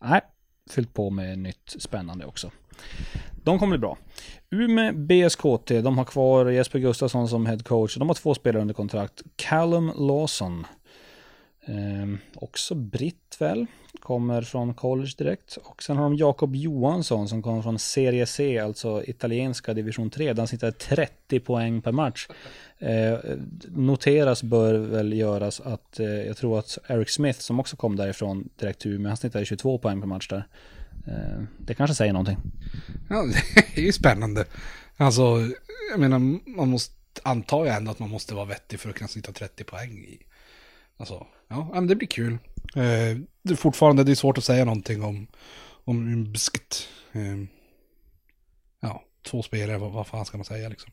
[0.05, 0.21] nej,
[0.71, 2.51] fyllt på med nytt spännande också.
[3.45, 3.99] De kommer bli bra.
[4.51, 7.97] Umeå BSKT, de har kvar Jesper Gustafsson som head coach.
[7.97, 9.23] De har två spelare under kontrakt.
[9.37, 10.67] Callum Lawson
[11.69, 13.67] Eh, också britt väl,
[14.01, 15.57] kommer från college direkt.
[15.57, 20.33] Och sen har de Jakob Johansson som kommer från Serie C, alltså italienska division 3.
[20.33, 22.29] Där han sitter 30 poäng per match.
[22.79, 23.19] Eh,
[23.69, 28.49] noteras bör väl göras att eh, jag tror att Eric Smith som också kom därifrån
[28.59, 30.47] direkt till Umeå, han snittade 22 poäng per match där.
[31.07, 32.39] Eh, det kanske säger någonting.
[33.09, 33.25] Ja,
[33.75, 34.45] det är ju spännande.
[34.97, 35.23] Alltså,
[35.91, 36.19] jag menar,
[36.57, 39.65] man måste, antar jag ändå att man måste vara vettig för att kunna snitta 30
[39.65, 40.19] poäng i.
[40.97, 42.33] Alltså, Ja, men det blir kul.
[42.77, 45.27] Eh, det är fortfarande det är svårt att säga någonting om,
[45.85, 46.89] om bskt.
[47.13, 47.37] Eh,
[48.81, 50.93] ja, två spelare, vad, vad fan ska man säga liksom?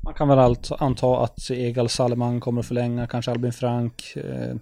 [0.00, 4.16] Man kan väl allt anta att Egal Salman kommer att förlänga, kanske Albin Frank.
[4.16, 4.56] Eh,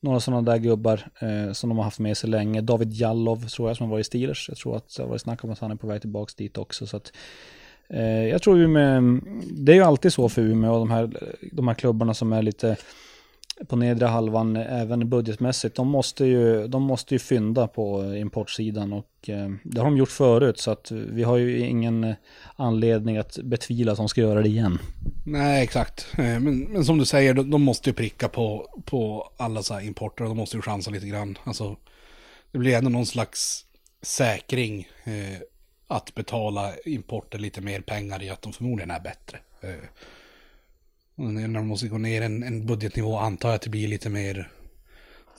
[0.00, 2.60] några sådana där gubbar eh, som de har haft med sig länge.
[2.60, 4.48] David Jallov tror jag som har varit i Steelers.
[4.48, 6.58] Jag tror att det har varit snack om att han är på väg tillbaka dit
[6.58, 6.86] också.
[6.86, 7.12] Så att,
[7.88, 11.68] eh, jag tror Umeå, det är ju alltid så för Umeå och de här, de
[11.68, 12.76] här klubbarna som är lite
[13.68, 15.76] på nedre halvan även budgetmässigt.
[15.76, 20.10] De måste ju, de måste ju fynda på importsidan och eh, det har de gjort
[20.10, 22.14] förut så att vi har ju ingen
[22.56, 24.78] anledning att betvivla att de ska göra det igen.
[25.26, 26.06] Nej, exakt.
[26.18, 29.74] Eh, men, men som du säger, de, de måste ju pricka på, på alla så
[29.74, 31.38] här importer och de måste ju chansa lite grann.
[31.44, 31.76] Alltså,
[32.52, 33.64] det blir ändå någon slags
[34.02, 35.40] säkring eh,
[35.86, 39.38] att betala importer lite mer pengar i att de förmodligen är bättre.
[39.60, 39.88] Eh,
[41.16, 44.50] när de måste gå ner en, en budgetnivå antar jag att det blir lite mer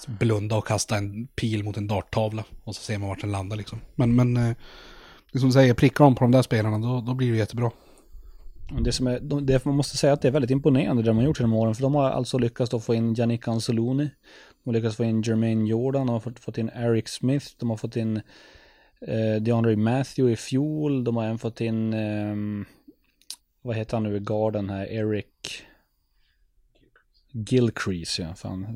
[0.07, 2.43] blunda och kasta en pil mot en darttavla.
[2.63, 3.81] Och så ser man vart den landar liksom.
[3.95, 4.55] Men, men eh,
[5.31, 7.71] det som säger, prickar de på de där spelarna då, då blir det jättebra.
[8.79, 11.23] Det som är, det man måste säga att det är väldigt imponerande det de har
[11.23, 11.75] gjort genom åren.
[11.75, 14.09] För de har alltså lyckats då få in Yannick Anzoloni.
[14.63, 16.07] De har lyckats få in Jermaine Jordan.
[16.07, 17.45] De har fått, fått in Eric Smith.
[17.57, 18.17] De har fått in
[19.01, 21.03] eh, DeAndre Matthew i fjol.
[21.03, 22.65] De har även fått in eh,
[23.61, 25.63] vad heter han nu i garden här, Eric
[27.31, 28.67] Gilcrease, ja, fan,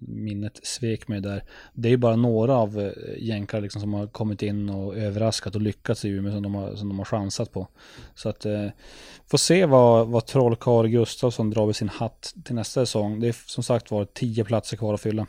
[0.00, 1.44] minnet svek mig där.
[1.72, 5.54] Det är ju bara några av eh, jänkar liksom som har kommit in och överraskat
[5.54, 7.68] och lyckats i Umeå som de har, som de har chansat på.
[8.14, 8.68] Så att, eh,
[9.26, 13.20] får se vad, vad Trollkarl Gustafsson drar vid sin hatt till nästa säsong.
[13.20, 15.26] Det är som sagt var tio platser kvar att fylla.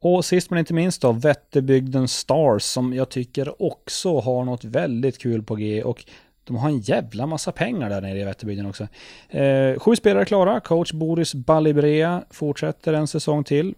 [0.00, 5.18] Och sist men inte minst då, Vätterbygden Stars som jag tycker också har något väldigt
[5.18, 5.82] kul på G.
[5.82, 6.04] Och
[6.46, 8.88] de har en jävla massa pengar där nere i Vätterbygden också.
[9.28, 10.60] Eh, sju spelare klara.
[10.60, 13.74] Coach Boris Balibrea fortsätter en säsong till.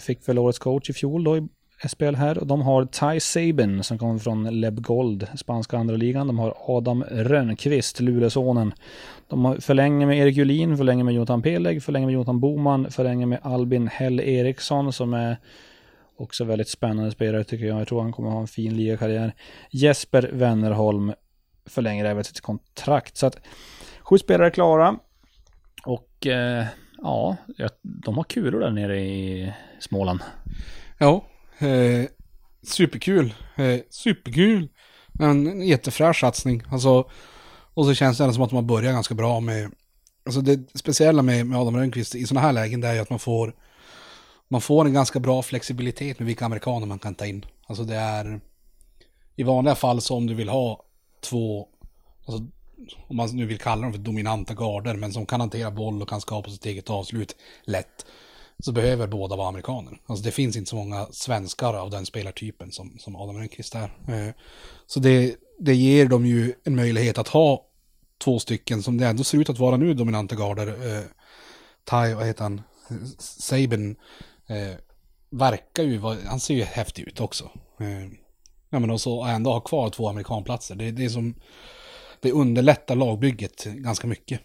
[0.00, 1.48] Fick väl årets coach i fjol då i
[1.88, 2.38] SPL här.
[2.38, 6.26] Och de har Ty Sabin som kommer från Leb Gold, spanska andra ligan.
[6.26, 8.74] De har Adam Rönnqvist, Luleåsonen.
[9.28, 13.38] De förlänger med Erik Julin, förlänger med Jonathan Peleg, förlänger med Jonathan Boman, förlänger med
[13.42, 15.36] Albin Hell Eriksson som är
[16.16, 17.80] också väldigt spännande spelare tycker jag.
[17.80, 19.34] Jag tror han kommer ha en fin ligakarriär.
[19.70, 21.12] Jesper Wennerholm
[21.70, 23.16] förlänger även sitt kontrakt.
[23.16, 23.36] Så att
[24.00, 24.98] sju spelare är klara.
[25.84, 26.66] Och eh,
[27.02, 27.36] ja,
[27.82, 30.20] de har kulor där nere i Småland.
[30.98, 31.24] Ja,
[31.58, 32.04] eh,
[32.62, 33.34] superkul.
[33.56, 34.68] Eh, superkul.
[35.20, 36.62] En jättefräsch satsning.
[36.70, 37.10] Alltså,
[37.74, 39.72] och så känns det som att man börjar ganska bra med...
[40.26, 43.10] Alltså det speciella med, med Adam Rönnqvist i sådana här lägen det är ju att
[43.10, 43.54] man får...
[44.48, 47.44] Man får en ganska bra flexibilitet med vilka amerikaner man kan ta in.
[47.66, 48.40] Alltså det är...
[49.36, 50.84] I vanliga fall så om du vill ha
[51.20, 51.68] två,
[52.26, 52.46] alltså,
[53.08, 56.08] om man nu vill kalla dem för dominanta garder, men som kan hantera boll och
[56.08, 58.06] kan skapa sitt eget avslut lätt,
[58.58, 60.00] så behöver båda vara amerikaner.
[60.06, 63.92] Alltså det finns inte så många svenskar av den spelartypen som, som Adam Rönnqvist är.
[64.08, 64.34] Eh,
[64.86, 67.66] så det, det ger dem ju en möjlighet att ha
[68.18, 70.96] två stycken som det ändå ser ut att vara nu dominanta garder.
[70.96, 71.04] Eh,
[71.84, 72.62] tai, vad heter han?
[73.18, 73.96] Sabin
[74.46, 74.74] eh,
[75.30, 77.50] verkar ju vara, han ser ju häftig ut också.
[78.70, 80.74] Ja men och så ändå ha kvar två amerikanplatser.
[80.74, 81.34] Det, det är som,
[82.20, 84.40] det underlättar lagbygget ganska mycket.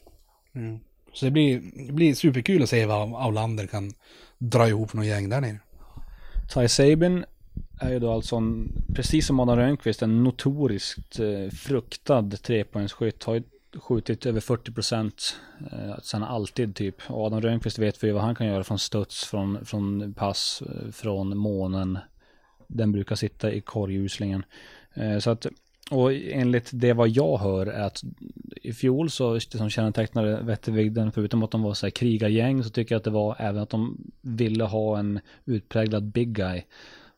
[0.56, 0.80] Mm.
[1.14, 3.94] Så det blir, det blir superkul att se vad Aulander kan
[4.38, 5.60] dra ihop någon gäng där nere.
[6.54, 7.26] Ty Sabin
[7.80, 13.24] är ju då alltså, en, precis som Adam Rönnqvist, en notoriskt eh, fruktad trepoängsskytt.
[13.24, 13.44] Har ju
[13.76, 15.36] skjutit över 40 procent
[15.72, 16.96] eh, sen alltid typ.
[17.08, 20.92] Och Adam Rönnqvist vet vi vad han kan göra från studs, från, från pass, eh,
[20.92, 22.00] från månen.
[22.68, 24.43] Den brukar sitta i korguslingen.
[24.93, 25.47] Eh, så att,
[25.91, 28.03] och enligt det vad jag hör är att
[28.61, 32.70] i fjol så, det som kännetecknade Vättervigden, förutom att de var så här krigargäng, så
[32.70, 36.61] tycker jag att det var även att de ville ha en utpräglad big guy.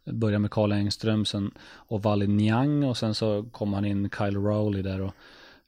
[0.05, 4.37] Börja med Karl Engström sen och Wally Niang och sen så kom han in Kyle
[4.37, 5.13] Rowley där och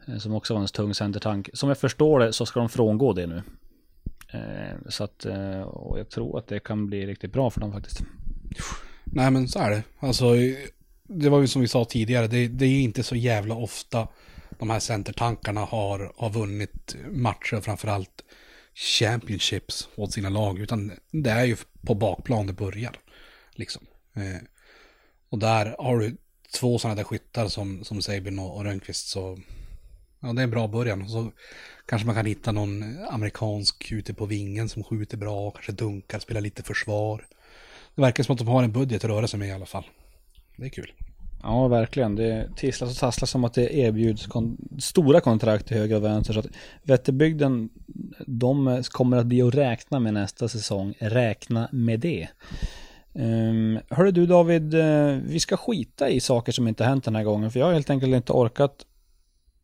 [0.07, 1.49] eh, som också var en tung centertank.
[1.53, 3.41] Som jag förstår det så ska de frångå det nu.
[4.32, 5.25] Eh, så att,
[5.65, 8.03] och jag tror att det kan bli riktigt bra för dem faktiskt.
[9.14, 9.84] Nej men så är det.
[9.99, 10.34] Alltså,
[11.07, 14.07] det var ju som vi sa tidigare, det, det är inte så jävla ofta
[14.60, 18.24] de här centertankarna har, har vunnit matcher, framförallt
[18.76, 22.95] championships åt sina lag, utan det är ju på bakplan det börjar.
[23.55, 23.82] Liksom.
[24.14, 24.41] Eh,
[25.30, 26.18] och där har du
[26.60, 29.39] två sådana där skyttar som, som Sabin och, och Rönnqvist, så
[30.20, 31.10] ja, det är en bra början.
[31.10, 31.32] Så
[31.86, 36.41] kanske man kan hitta någon amerikansk ute på vingen som skjuter bra, kanske dunkar, spelar
[36.41, 37.26] lite försvar.
[37.96, 39.84] Det verkar som att de har en budget att röra sig med i alla fall.
[40.58, 40.92] Det är kul.
[41.44, 42.16] Ja, verkligen.
[42.16, 46.34] Det tisslas och tasslas som att det erbjuds kon stora kontrakt till höger och vänster.
[46.34, 46.48] Så att
[46.84, 47.70] Vätterbygden,
[48.28, 50.94] de kommer att bli att räkna med nästa säsong.
[51.00, 52.28] Räkna med det.
[53.14, 57.24] Um, hörru du David, uh, vi ska skita i saker som inte hänt den här
[57.24, 57.52] gången.
[57.52, 58.86] För jag har helt enkelt inte orkat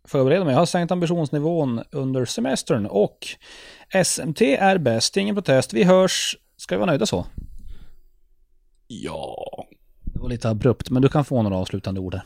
[0.07, 0.53] förbereda mig.
[0.53, 3.27] Jag har sänkt ambitionsnivån under semestern och
[4.03, 5.73] SMT är bäst, ingen protest.
[5.73, 6.37] Vi hörs.
[6.57, 7.25] Ska vi vara nöjda så?
[8.87, 9.65] Ja.
[10.03, 12.19] Det var lite abrupt, men du kan få några avslutande ord.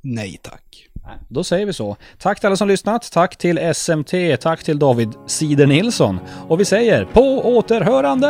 [0.00, 0.88] Nej tack.
[1.28, 1.96] Då säger vi så.
[2.18, 3.12] Tack till alla som lyssnat.
[3.12, 4.36] Tack till SMT.
[4.40, 6.18] Tack till David Sider Nilsson.
[6.48, 7.20] Och vi säger på
[7.56, 8.28] återhörande!